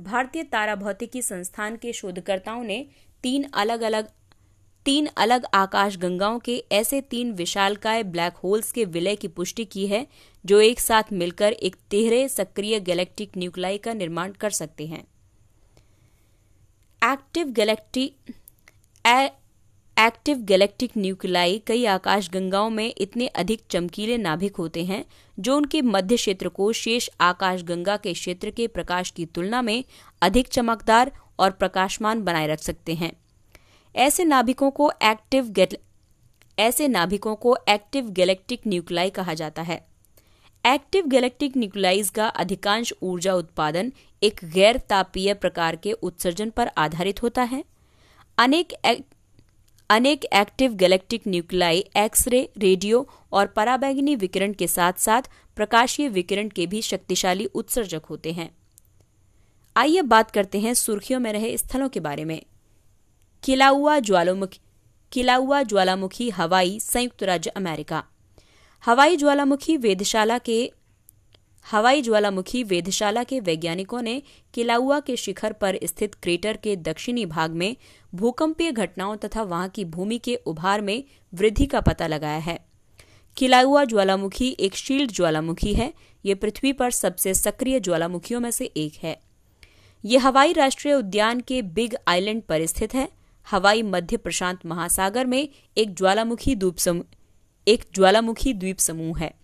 भारतीय 0.00 0.42
तारा 0.42 0.74
भौतिकी 0.74 1.22
संस्थान 1.22 1.76
के 1.76 1.92
शोधकर्ताओं 1.92 2.64
ने 2.64 2.86
तीन 3.22 3.50
अलग 3.54 3.80
अलग 3.80 4.08
तीन 4.84 5.08
अलग 5.16 5.44
आकाश 5.54 5.96
गंगाओं 5.96 6.38
के 6.38 6.64
ऐसे 6.72 7.00
तीन 7.00 7.32
विशालकाय 7.32 8.02
ब्लैक 8.02 8.34
होल्स 8.34 8.72
के 8.72 8.84
विलय 8.84 9.16
की 9.16 9.28
पुष्टि 9.28 9.64
की 9.64 9.86
है, 9.86 10.06
जो 10.46 10.60
एक 10.60 10.80
साथ 10.80 11.02
मिलकर 11.12 11.52
एक 11.52 11.76
तेहरे 11.90 12.28
सक्रिय 12.28 12.80
गैलेक्टिक 12.80 13.32
न्यूक्लाई 13.36 13.78
का 13.78 13.92
निर्माण 13.92 14.32
कर 14.32 14.50
सकते 14.50 14.86
हैं। 14.86 15.11
Active 17.02 17.46
galactic 17.46 18.32
active 19.96 20.38
galactic 20.38 20.92
nuclei 20.96 21.58
कई 21.66 21.84
आकाशगंगाओं 21.84 22.70
में 22.70 22.94
इतने 22.98 23.26
अधिक 23.26 23.62
चमकीले 23.70 24.18
नाभिक 24.18 24.56
होते 24.56 24.84
हैं, 24.84 25.04
जो 25.38 25.56
उनके 25.56 25.82
मध्य 25.82 26.16
क्षेत्र 26.16 26.48
को 26.48 26.72
शेष 26.72 27.08
आकाशगंगा 27.20 27.96
के 27.96 28.12
क्षेत्र 28.12 28.50
के 28.50 28.66
प्रकाश 28.66 29.10
की 29.10 29.26
तुलना 29.26 29.62
में 29.62 29.84
अधिक 30.22 30.48
चमकदार 30.48 31.12
और 31.38 31.50
प्रकाशमान 31.50 32.22
बनाए 32.22 32.46
रख 32.46 32.58
सकते 32.58 32.94
हैं। 32.94 33.12
ऐसे 33.94 34.24
नाभिकों 34.24 34.70
को 34.70 34.90
एक्टिव 35.02 35.54
ऐसे 36.58 36.88
नाभिकों 36.88 37.34
को 37.36 37.56
एक्टिव 37.68 38.10
गैलेक्टिक 38.10 38.60
न्यूक्लाई 38.66 39.10
कहा 39.10 39.34
जाता 39.34 39.62
है। 39.62 39.91
एक्टिव 40.64 41.06
गैलेक्टिक 41.06 41.56
न्यूक्लाइज 41.56 42.08
का 42.08 42.26
अधिकांश 42.28 42.92
ऊर्जा 43.02 43.34
उत्पादन 43.34 43.92
एक 44.22 44.40
गैर 44.44 44.76
तापीय 44.78 45.34
प्रकार 45.34 45.76
के 45.76 45.92
उत्सर्जन 45.92 46.50
पर 46.50 46.68
आधारित 46.78 47.22
होता 47.22 47.42
है। 47.42 47.64
अनेक 48.38 48.72
अनेक 49.90 50.24
active 50.24 50.74
galactic 50.74 51.22
nuclei 51.28 51.84
X ray, 51.96 52.48
radio 52.58 53.08
और 53.32 53.46
पराबैंगनी 53.46 54.14
विकिरण 54.16 54.52
के 54.52 54.66
साथ 54.66 54.92
साथ 54.92 55.22
प्रकाशीय 55.56 56.08
विकिरण 56.08 56.48
के 56.48 56.66
भी 56.66 56.82
शक्तिशाली 56.82 57.44
उत्सर्जक 57.44 58.02
होते 58.10 58.32
हैं। 58.32 58.50
आइए 59.76 60.02
बात 60.02 60.30
करते 60.30 60.60
हैं 60.60 60.74
सुर्खियों 60.74 61.20
में 61.20 61.32
रहे 61.32 61.56
स्थलों 61.56 61.88
के 61.88 62.00
बारे 62.00 62.24
में। 62.24 62.40
किलाउआ 63.44 63.98
ज्वालामुखी 63.98 64.60
किलाउआ 65.12 65.62
ज्वालामुखी, 65.62 66.30
हवाई, 66.30 66.80
संयुक्त 66.80 67.22
राज्य 67.22 67.50
अमेरिका। 67.50 68.04
हवाई 68.86 69.16
ज्वालामुखी 69.16 69.76
वेधशाला 69.76 70.38
के, 70.38 70.72
हवाई 71.70 72.02
ज्वालामुखी 72.02 72.62
वेधशाला 72.62 73.24
के 73.24 73.40
वैज्ञानिकों 73.40 74.02
ने 74.02 74.22
किलाउआ 74.54 75.00
के 75.00 75.16
शिखर 75.16 75.52
पर 75.52 75.78
स्थित 75.84 76.14
क्रेटर 76.14 76.56
के 76.56 76.76
दक्षिणी 76.76 77.26
भाग 77.26 77.50
में 77.50 77.76
भूकंपीय 78.14 78.72
घटनाओं 78.72 79.16
तथा 79.16 79.42
वहाँ 79.42 79.68
की 79.68 79.84
भूमि 79.84 80.18
के 80.18 80.34
उभार 80.34 80.80
में 80.80 81.04
वृद्धि 81.34 81.66
का 81.66 81.80
पता 81.80 82.06
लगाया 82.06 82.38
है। 82.38 82.58
किलाउआ 83.36 83.84
ज्वालामुखी 83.84 84.56
एक 84.60 84.74
शील्ड 84.74 85.10
ज्वालामुखी 85.10 85.74
है। 85.74 85.94
ये 86.24 86.34
पृथ्वी 86.34 86.72
पर 86.72 86.90
सबसे 86.90 87.34
सक्रिय 87.34 87.80
ज्वालामुखियों 87.80 88.40
में 88.40 88.50
से 88.50 88.64
एक 88.64 88.94
है। 89.02 89.20
ये 90.04 90.18
हवाई 90.18 90.52
राष्ट्रीय 90.52 90.94
उद्यान 90.94 91.40
के 91.40 91.62
बिग 91.62 91.94
आइलैंड 92.08 92.42
पर 92.42 92.66
स्थित 92.66 92.94
है। 92.94 93.08
हवाई 93.50 93.82
मध्य 93.82 94.16
प्रशांत 94.16 94.66
महासागर 94.66 95.26
में 95.26 95.48
एक 95.78 95.94
ज्वालामुखी 95.94 96.54
द्वीप 96.54 96.76
एक 97.68 97.84
ज्वालामुखी 97.94 98.52
द्वीप 98.52 98.78
समूह 98.78 99.18
है। 99.18 99.34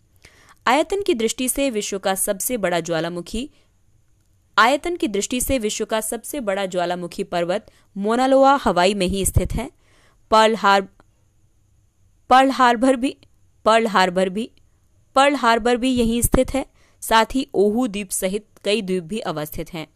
आयतन 0.66 1.02
की 1.02 1.14
दृष्टि 1.14 1.48
से 1.48 1.70
विश्व 1.70 1.98
का 1.98 2.14
सबसे 2.14 2.56
बड़ा 2.56 2.80
ज्वालामुखी, 2.80 3.50
आयतन 4.58 4.96
की 4.96 5.08
दृष्टि 5.08 5.40
से 5.40 5.58
विश्व 5.58 5.84
का 5.84 6.00
सबसे 6.00 6.40
बड़ा 6.40 6.66
ज्वालामुखी 6.66 7.24
पर्वत 7.24 7.70
मोनालोआ, 7.96 8.56
हवाई 8.56 8.94
में 8.94 9.06
ही 9.06 9.24
स्थित 9.26 9.52
है। 9.52 9.70
पर्ल 10.30 10.56
हार, 10.56 10.88
पर्ल 12.30 12.50
हार्बर 12.50 12.96
भी, 12.96 13.16
पर्ल 13.64 13.86
हार्बर 13.86 14.28
भी, 14.28 14.50
पर्ल 15.14 15.34
हार्बर 15.34 15.76
भी 15.76 15.90
यहीं 15.90 16.22
स्थित 16.22 16.54
है। 16.54 16.66
साथ 17.00 17.24
ही 17.34 17.46
ओहू 17.54 17.86
द्वीप 17.86 18.10
सहित 18.10 18.46
कई 18.64 18.82
द्वीप 18.82 19.02
भी 19.02 19.18
अवस्थित 19.18 19.72
हैं। 19.74 19.86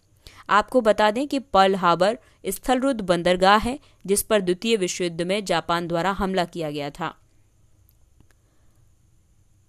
आपको 0.51 0.81
बता 0.81 1.11
दें 1.11 1.29
कि 1.29 1.39
पर्ल 1.39 1.75
हार्बर 1.75 2.19
स्थलरुद्ध 2.49 3.01
बंदरगाह 3.01 3.57
है, 3.57 3.79
जिस 4.07 4.23
पर 4.23 4.41
द्वितीय 4.41 4.77
विश्व 4.77 5.05
युद्ध 5.05 5.23
में 5.23 5.45
जापान 5.45 5.87
द्वारा 5.87 6.11
हमला 6.11 6.45
किया 6.45 6.71
गया 6.71 6.91
था। 6.91 7.19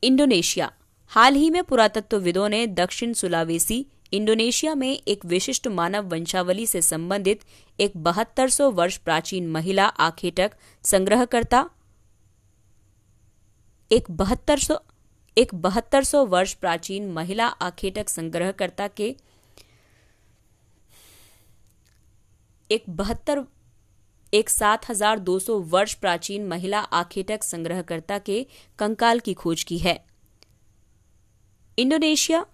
इंडोनेशिया। 0.04 0.72
हाल 1.12 1.36
ही 1.36 1.50
में 1.50 1.63
पुरातत्वविदों 1.63 2.48
ने 2.50 2.66
दक्षिण 2.68 3.13
सुलावेसी 3.13 3.86
इंडोनेशिया 4.12 4.74
में 4.76 4.92
एक 5.08 5.26
विशिष्ट 5.26 5.68
मानव 5.68 6.08
वंशावली 6.10 6.66
से 6.68 6.82
संबंधित 6.82 7.44
एक 7.80 7.92
बहत्तर 7.98 8.50
वर्ष 8.62 8.98
प्राचीन 8.98 9.48
महिला 9.48 9.86
आखेटक 9.86 10.52
संग्रहकर्ता, 10.84 11.63
एक 13.92 14.12
बहत्तर 14.12 14.60
एक 15.38 15.54
बहत्तर 15.56 16.04
वर्ष 16.16 16.54
प्राचीन 16.54 17.12
महिला 17.12 17.48
आखेटक 17.62 18.10
संग्रहकर्ता 18.10 18.88
के 18.88 19.16
एक 22.70 22.84
बहत्तर 22.89 23.39
एक 24.34 24.50
सात 24.50 24.89
हज़ार 24.89 25.19
दो 25.19 25.38
सौ 25.39 25.58
वर्ष 25.72 25.93
प्राचीन 25.93 26.46
महिला 26.48 26.80
आखेटक 26.80 27.43
संग्रहकर्ता 27.43 28.17
के 28.19 28.46
कंकाल 28.80 29.19
की 29.19 29.34
खोज 29.34 29.63
की 29.63 29.78
है। 29.78 29.93
इंडोनेशिया। 31.78 32.46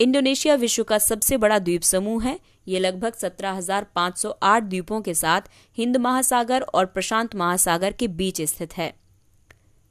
इंडोनेशिया 0.00 0.54
विश्व 0.54 0.82
का 0.82 0.98
सबसे 0.98 1.36
बड़ा 1.36 1.58
द्वीप 1.58 1.82
समूह 1.82 2.24
है। 2.24 2.38
ये 2.68 2.78
लगभग 2.78 3.14
17,508 3.14 4.62
द्वीपों 4.62 5.00
के 5.00 5.14
साथ 5.14 5.40
हिंद 5.78 5.96
महासागर 5.96 6.62
और 6.64 6.86
प्रशांत 6.86 7.34
महासागर 7.34 7.92
के 7.92 8.08
बीच 8.08 8.42
स्थित 8.42 8.76
है। 8.76 8.92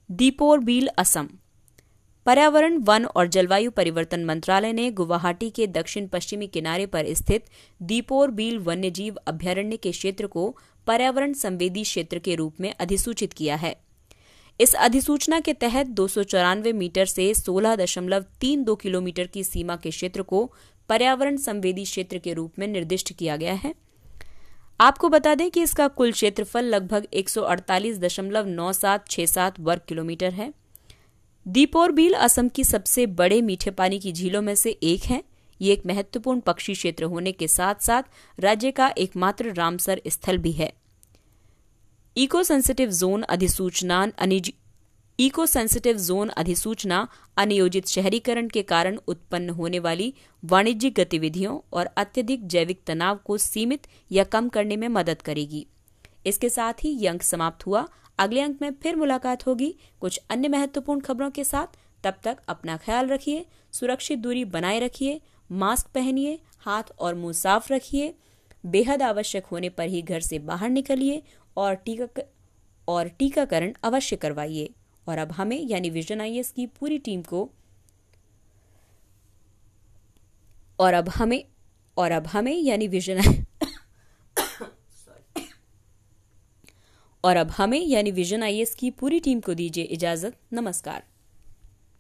दीपोर 0.09 0.59
बील 0.59 0.89
असम। 0.97 1.29
पर्यावरण 2.25 2.77
वन 2.79 3.05
और 3.05 3.27
जलवायु 3.27 3.71
परिवर्तन 3.71 4.23
मंत्रालय 4.25 4.73
ने 4.73 4.89
गुवाहाटी 4.91 5.49
के 5.49 5.65
दक्षिण 5.67 6.07
पश्चिमी 6.07 6.47
किनारे 6.47 6.85
पर 6.85 7.13
स्थित 7.13 7.45
दीपोर 7.81 8.31
बील 8.31 8.59
वन्यजीव 8.59 9.15
अभ्यारण्य 9.27 9.77
के 9.77 9.91
क्षेत्र 9.91 10.27
को 10.27 10.45
पर्यावरण 10.87 11.33
संवेदी 11.33 11.83
क्षेत्र 11.83 12.19
के 12.19 12.35
रूप 12.35 12.55
में 12.59 12.73
अधिसूचित 12.79 13.33
किया 13.33 13.55
है। 13.55 13.75
इस 14.61 14.75
अधिसूचना 14.75 15.39
के 15.39 15.53
तहत 15.53 15.87
दो 15.87 16.07
सौ 16.07 16.23
चौरानवे 16.23 16.73
मीटर 16.73 17.05
से 17.05 17.33
सोलह 17.33 17.75
दशमलव 17.75 18.25
तीन 18.41 18.63
दो 18.63 18.75
किलोमीटर 18.75 19.27
की 19.27 19.43
सीमा 19.43 19.75
के 19.75 19.89
क्षेत्र 19.89 20.21
को 20.21 20.53
पर्यावरण 20.89 21.37
संवेदी 21.37 21.83
क्षेत्र 21.83 22.17
के 22.17 22.33
रूप 22.33 22.53
में 22.59 22.67
निर्दिष्ट 22.67 23.13
किया 23.13 23.35
गया 23.35 23.53
है। 23.53 23.75
आपको 24.81 25.09
बता 25.09 25.35
दें 25.35 25.51
कि 25.51 25.61
इसका 25.61 25.87
कुल 25.87 26.11
क्षेत्रफल 26.11 26.65
लगभग 26.65 27.07
एक 27.13 27.29
वर्ग 29.59 29.81
किलोमीटर 29.87 30.33
है। 30.33 30.53
दीपोर 31.47 31.91
बील 31.91 32.13
असम 32.13 32.49
की 32.49 32.63
सबसे 32.63 33.05
बड़े 33.05 33.41
मीठे 33.41 33.71
पानी 33.71 33.99
की 33.99 34.11
झीलों 34.11 34.41
में 34.41 34.55
से 34.55 34.69
एक 34.71 35.03
है। 35.03 35.23
ये 35.61 35.73
एक 35.73 35.85
महत्वपूर्ण 35.85 36.39
पक्षी 36.39 36.73
क्षेत्र 36.73 37.03
होने 37.03 37.31
के 37.31 37.47
साथ 37.47 37.75
साथ 37.81 38.03
राज्य 38.39 38.71
का 38.71 38.93
एकमात्र 38.97 39.53
रामसर 39.53 40.01
स्थल 40.07 40.37
भी 40.37 40.51
है। 40.51 40.73
इको 42.17 42.43
सेंसिटिव 42.43 42.89
जोन 42.91 43.21
अधिसूचना 43.21 44.11
इको 45.19 45.45
सेंसिटिव 45.45 45.97
जोन 45.97 46.29
अधिसूचना 46.29 47.07
अनियोजित 47.37 47.87
शहरीकरण 47.87 48.47
के 48.47 48.61
कारण 48.61 48.97
उत्पन्न 49.07 49.49
होने 49.49 49.79
वाली 49.79 50.13
वाणिज्यिक 50.43 50.93
गतिविधियों 50.93 51.59
और 51.73 51.85
अत्यधिक 51.85 52.47
जैविक 52.47 52.81
तनाव 52.87 53.19
को 53.25 53.37
सीमित 53.37 53.87
या 54.11 54.23
कम 54.23 54.49
करने 54.49 54.75
में 54.75 54.87
मदद 54.87 55.21
करेगी। 55.21 55.65
इसके 56.25 56.49
साथ 56.49 56.73
ही 56.83 56.89
ये 56.89 57.07
अंक 57.07 57.23
समाप्त 57.23 57.65
हुआ। 57.65 57.87
अगले 58.17 58.41
अंक 58.41 58.61
में 58.61 58.73
फिर 58.73 58.95
मुलाकात 58.95 59.47
होगी। 59.47 59.75
कुछ 60.01 60.19
अन्य 60.29 60.47
महत्वपूर्ण 60.47 61.01
खबरों 61.01 61.31
के 61.31 61.43
साथ 61.43 61.77
तब 62.03 62.13
तक 62.23 62.37
अपना 62.47 62.77
ख्याल 62.77 63.07
रखिए, 63.07 63.45
सुरक्षित 63.71 64.19
दूरी 64.19 64.45
बनाए 64.45 64.79
रखिए 64.79 65.21
मास्क 65.53 65.87
पहनिए, 65.87 66.39
हाथ 66.59 66.83
और 66.99 67.15
मुँह 67.15 67.33
साफ़ 67.33 67.73
रखिए, 67.73 68.15
बेहद 68.65 69.01
आवश्यक 69.01 69.45
होने 69.45 69.69
पर 69.69 69.87
ही 69.87 70.01
घर 70.01 70.19
से 70.19 70.39
बाहर 70.39 70.69
निकलिए 70.69 71.23
और 71.57 71.73
टीका 71.75 72.21
और 72.87 73.07
टीकाकरण 73.07 73.73
अवश्य 73.83 74.15
करवाइए। 74.15 74.69
और 75.07 75.17
अब 75.17 75.31
हमें, 75.31 75.67
यानी 75.67 75.89
विजन 75.89 76.21
आई 76.21 76.43
की 76.55 76.67
पूरी 76.67 76.97
टीम 76.97 77.21
को 77.21 77.49
और 80.79 80.93
अब 80.93 81.09
हमें, 81.09 81.45
और 81.97 82.11
अब 82.11 82.27
हमें, 82.27 82.57
यानी 82.57 82.87
विजन 82.87 83.21
और 87.23 87.37
अब 87.37 87.51
हमें, 87.51 87.85
यानी 87.85 88.11
विजन 88.11 88.43
आई 88.43 88.65
की 88.79 88.91
पूरी 88.91 89.19
टीम 89.19 89.39
को 89.39 89.53
दीजिए 89.53 89.83
इजाज़त। 89.83 90.37
नमस्कार। 90.53 91.03